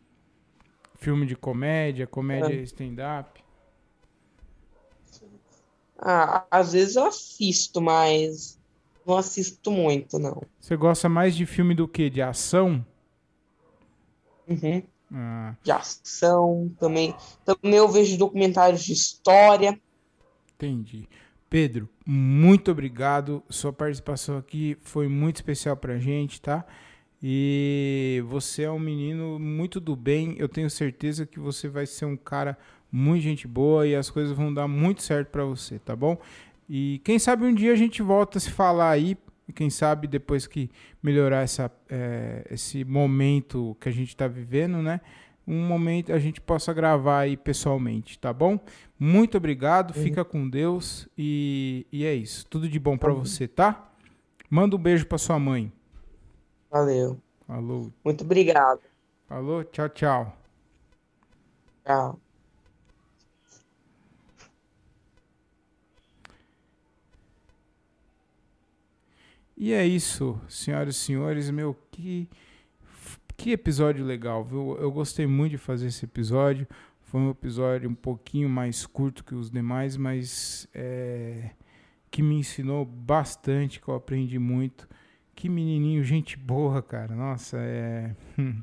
Filme 0.96 1.26
de 1.26 1.36
comédia, 1.36 2.08
comédia 2.08 2.54
é. 2.54 2.64
stand-up? 2.64 3.45
Ah, 6.08 6.46
às 6.52 6.74
vezes 6.74 6.96
eu 6.96 7.08
assisto, 7.08 7.82
mas 7.82 8.60
não 9.04 9.18
assisto 9.18 9.72
muito, 9.72 10.20
não. 10.20 10.40
Você 10.60 10.78
gosta 10.78 11.10
mais 11.10 11.36
de 11.36 11.48
filme 11.48 11.74
do 11.74 11.88
que? 11.88 12.12
De 12.12 12.22
ação? 12.22 12.86
Uhum. 14.48 14.84
Ah. 15.12 15.56
De 15.64 15.72
ação 15.72 16.72
também. 16.80 17.16
Também 17.44 17.74
eu 17.74 17.90
vejo 17.90 18.20
documentários 18.20 18.84
de 18.84 18.94
história. 18.94 19.82
Entendi. 20.54 21.10
Pedro, 21.50 21.90
muito 22.06 22.70
obrigado. 22.70 23.42
Sua 23.50 23.74
participação 23.74 24.38
aqui 24.38 24.78
foi 24.82 25.08
muito 25.08 25.38
especial 25.38 25.76
pra 25.76 25.98
gente, 25.98 26.40
tá? 26.40 26.64
E 27.22 28.24
você 28.28 28.62
é 28.64 28.70
um 28.70 28.78
menino 28.78 29.40
muito 29.40 29.80
do 29.80 29.96
bem. 29.96 30.36
Eu 30.38 30.48
tenho 30.48 30.70
certeza 30.70 31.26
que 31.26 31.40
você 31.40 31.68
vai 31.68 31.88
ser 31.88 32.06
um 32.06 32.16
cara 32.16 32.56
muito 32.96 33.22
gente 33.22 33.46
boa 33.46 33.86
e 33.86 33.94
as 33.94 34.10
coisas 34.10 34.36
vão 34.36 34.54
dar 34.54 34.70
muito 34.70 35.04
certo 35.04 35.28
para 35.28 35.44
você, 35.44 35.78
tá 35.80 35.94
bom? 35.96 36.18
E 36.70 37.02
quem 37.04 37.20
sabe 37.20 37.44
um 37.46 37.54
dia 37.54 37.74
a 37.74 37.76
gente 37.76 38.02
volta 38.02 38.38
a 38.38 38.42
se 38.42 38.50
falar 38.50 38.90
aí. 38.90 39.18
E 39.48 39.54
quem 39.54 39.70
sabe 39.70 40.08
depois 40.08 40.48
que 40.48 40.72
melhorar 41.04 41.42
essa, 41.44 41.70
é, 41.88 42.48
esse 42.50 42.84
momento 42.84 43.78
que 43.80 43.90
a 43.90 43.92
gente 43.92 44.08
está 44.08 44.28
vivendo, 44.28 44.82
né? 44.82 45.02
Um 45.46 45.68
momento 45.68 46.12
a 46.12 46.18
gente 46.18 46.42
possa 46.42 46.74
gravar 46.74 47.20
aí 47.20 47.38
pessoalmente, 47.38 48.18
tá 48.18 48.34
bom? 48.34 48.58
Muito 48.98 49.38
obrigado, 49.38 49.96
uhum. 49.96 50.02
fica 50.02 50.26
com 50.26 50.50
Deus 50.50 51.08
e, 51.16 51.86
e 51.92 52.06
é 52.06 52.16
isso. 52.16 52.48
Tudo 52.48 52.68
de 52.68 52.80
bom 52.80 52.98
para 52.98 53.14
uhum. 53.14 53.20
você, 53.20 53.48
tá? 53.48 53.92
Manda 54.50 54.76
um 54.76 54.80
beijo 54.80 55.06
para 55.06 55.20
sua 55.20 55.38
mãe. 55.38 55.72
Valeu. 56.72 57.20
Falou. 57.46 57.92
Muito 58.04 58.24
obrigado. 58.24 58.82
Falou, 59.28 59.64
tchau, 59.66 59.90
tchau. 59.90 60.38
Tchau. 61.86 62.25
E 69.58 69.72
é 69.72 69.86
isso, 69.86 70.40
senhoras 70.50 70.96
e 70.96 71.00
senhores, 71.00 71.50
meu, 71.50 71.76
que, 71.90 72.28
que 73.38 73.52
episódio 73.52 74.04
legal, 74.06 74.44
viu? 74.44 74.78
Eu 74.78 74.92
gostei 74.92 75.26
muito 75.26 75.52
de 75.52 75.58
fazer 75.58 75.88
esse 75.88 76.04
episódio. 76.04 76.68
Foi 77.04 77.22
um 77.22 77.30
episódio 77.30 77.90
um 77.90 77.96
pouquinho 77.96 78.50
mais 78.50 78.86
curto 78.86 79.24
que 79.24 79.34
os 79.34 79.50
demais, 79.50 79.96
mas 79.96 80.68
é, 80.74 81.52
que 82.12 82.22
me 82.22 82.36
ensinou 82.36 82.84
bastante, 82.84 83.80
que 83.80 83.88
eu 83.88 83.96
aprendi 83.96 84.38
muito. 84.38 84.90
Que 85.34 85.48
menininho, 85.48 86.04
gente 86.04 86.38
boa, 86.38 86.82
cara. 86.82 87.16
Nossa, 87.16 87.58
é. 87.58 88.16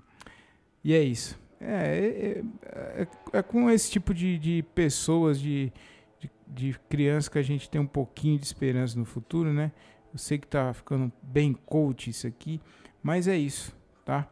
E 0.84 0.92
é 0.94 1.00
isso. 1.00 1.40
É, 1.60 2.42
é, 2.64 3.02
é, 3.02 3.06
é 3.34 3.42
com 3.42 3.70
esse 3.70 3.88
tipo 3.88 4.12
de, 4.12 4.36
de 4.36 4.64
pessoas, 4.74 5.40
de, 5.40 5.72
de, 6.18 6.30
de 6.48 6.78
crianças, 6.88 7.28
que 7.28 7.38
a 7.38 7.42
gente 7.42 7.70
tem 7.70 7.80
um 7.80 7.86
pouquinho 7.86 8.36
de 8.36 8.44
esperança 8.44 8.98
no 8.98 9.04
futuro, 9.04 9.52
né? 9.52 9.70
Eu 10.12 10.18
sei 10.18 10.38
que 10.38 10.46
tá 10.46 10.72
ficando 10.74 11.10
bem 11.22 11.52
coach 11.52 12.10
isso 12.10 12.26
aqui, 12.26 12.60
mas 13.02 13.26
é 13.26 13.36
isso, 13.36 13.74
tá? 14.04 14.28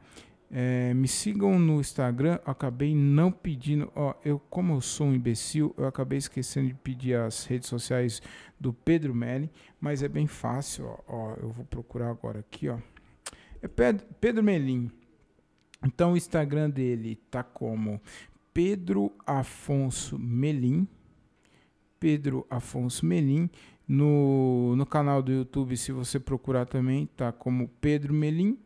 É, 0.53 0.93
me 0.95 1.07
sigam 1.07 1.59
no 1.59 1.81
Instagram. 1.81 2.39
Acabei 2.45 2.95
não 2.95 3.31
pedindo. 3.31 3.91
Ó, 3.95 4.15
eu, 4.25 4.39
como 4.51 4.75
eu 4.75 4.81
sou 4.81 5.07
um 5.07 5.15
imbecil, 5.15 5.73
eu 5.79 5.87
acabei 5.87 6.19
esquecendo 6.19 6.69
de 6.69 6.75
pedir 6.75 7.15
as 7.15 7.45
redes 7.45 7.69
sociais 7.69 8.21
do 8.59 8.73
Pedro 8.73 9.15
Melli, 9.15 9.51
mas 9.81 10.03
é 10.03 10.09
bem 10.09 10.27
fácil. 10.27 10.87
Ó, 10.87 10.99
ó 11.07 11.35
eu 11.41 11.51
vou 11.51 11.65
procurar 11.65 12.11
agora 12.11 12.41
aqui, 12.41 12.69
ó. 12.69 12.79
É 13.63 13.69
Pedro, 13.69 14.07
Pedro 14.21 14.43
Melim. 14.43 14.91
Então 15.85 16.13
o 16.13 16.17
Instagram 16.17 16.69
dele 16.69 17.17
tá 17.31 17.43
como 17.43 18.01
Pedro 18.53 19.13
Afonso 19.27 20.19
Melim. 20.19 20.89
Pedro 21.99 22.47
Afonso 22.51 23.05
Melim. 23.07 23.49
No, 23.93 24.77
no 24.77 24.87
canal 24.87 25.21
do 25.21 25.33
YouTube, 25.33 25.77
se 25.77 25.91
você 25.91 26.21
procurar 26.21 26.65
também, 26.65 27.07
tá 27.17 27.33
como 27.33 27.67
Pedro 27.81 28.15
Melim. 28.15 28.57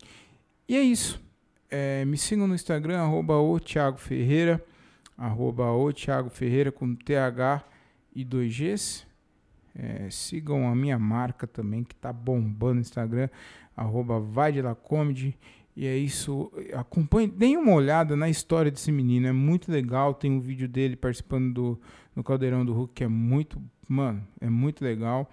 E 0.69 0.77
é 0.77 0.83
isso. 0.83 1.19
É, 1.71 2.05
me 2.05 2.19
sigam 2.19 2.47
no 2.47 2.55
Instagram, 2.55 3.01
arroba 3.01 3.39
o 3.39 3.59
Thiago 3.59 3.97
Ferreira, 3.97 4.63
arroba 5.17 5.73
o 5.73 5.91
Thiago 5.95 6.29
Ferreira 6.29 6.71
com 6.71 6.95
TH 6.95 7.65
e 8.15 8.23
2Gs. 8.23 9.07
É, 9.75 10.11
sigam 10.11 10.69
a 10.69 10.75
minha 10.75 10.99
marca 10.99 11.47
também, 11.47 11.85
que 11.85 11.95
tá 11.95 12.13
bombando 12.13 12.75
no 12.75 12.81
Instagram, 12.83 13.31
arroba 13.75 14.21
vai 14.21 14.53
de 14.53 14.61
la 14.61 14.75
comedy. 14.75 15.39
E 15.75 15.87
é 15.87 15.97
isso. 15.97 16.53
Acompanhe, 16.75 17.29
deem 17.29 17.57
uma 17.57 17.73
olhada 17.73 18.15
na 18.15 18.29
história 18.29 18.71
desse 18.71 18.93
menino. 18.93 19.27
É 19.27 19.33
muito 19.33 19.73
legal. 19.73 20.13
Tem 20.13 20.31
um 20.31 20.39
vídeo 20.39 20.69
dele 20.69 20.97
participando 20.97 21.55
do 21.55 21.81
no 22.15 22.23
Caldeirão 22.23 22.65
do 22.65 22.73
Hulk, 22.73 22.93
que 22.95 23.05
é 23.05 23.09
muito 23.09 23.61
Mano, 23.89 24.27
é 24.41 24.49
muito 24.49 24.85
legal. 24.85 25.31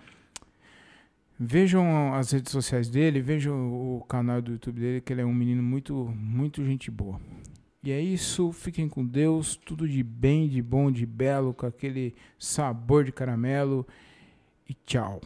Vejam 1.39 2.13
as 2.13 2.31
redes 2.31 2.51
sociais 2.51 2.89
dele, 2.89 3.19
vejam 3.19 3.97
o 3.97 4.01
canal 4.01 4.41
do 4.41 4.51
YouTube 4.51 4.79
dele, 4.79 5.01
que 5.01 5.11
ele 5.11 5.21
é 5.21 5.25
um 5.25 5.33
menino 5.33 5.63
muito, 5.63 6.13
muito 6.15 6.63
gente 6.63 6.91
boa. 6.91 7.19
E 7.83 7.91
é 7.91 7.99
isso, 7.99 8.51
fiquem 8.51 8.87
com 8.87 9.03
Deus, 9.03 9.55
tudo 9.55 9.89
de 9.89 10.03
bem, 10.03 10.47
de 10.47 10.61
bom, 10.61 10.91
de 10.91 11.03
belo, 11.03 11.51
com 11.51 11.65
aquele 11.65 12.13
sabor 12.37 13.03
de 13.03 13.11
caramelo. 13.11 13.87
E 14.69 14.75
tchau. 14.85 15.19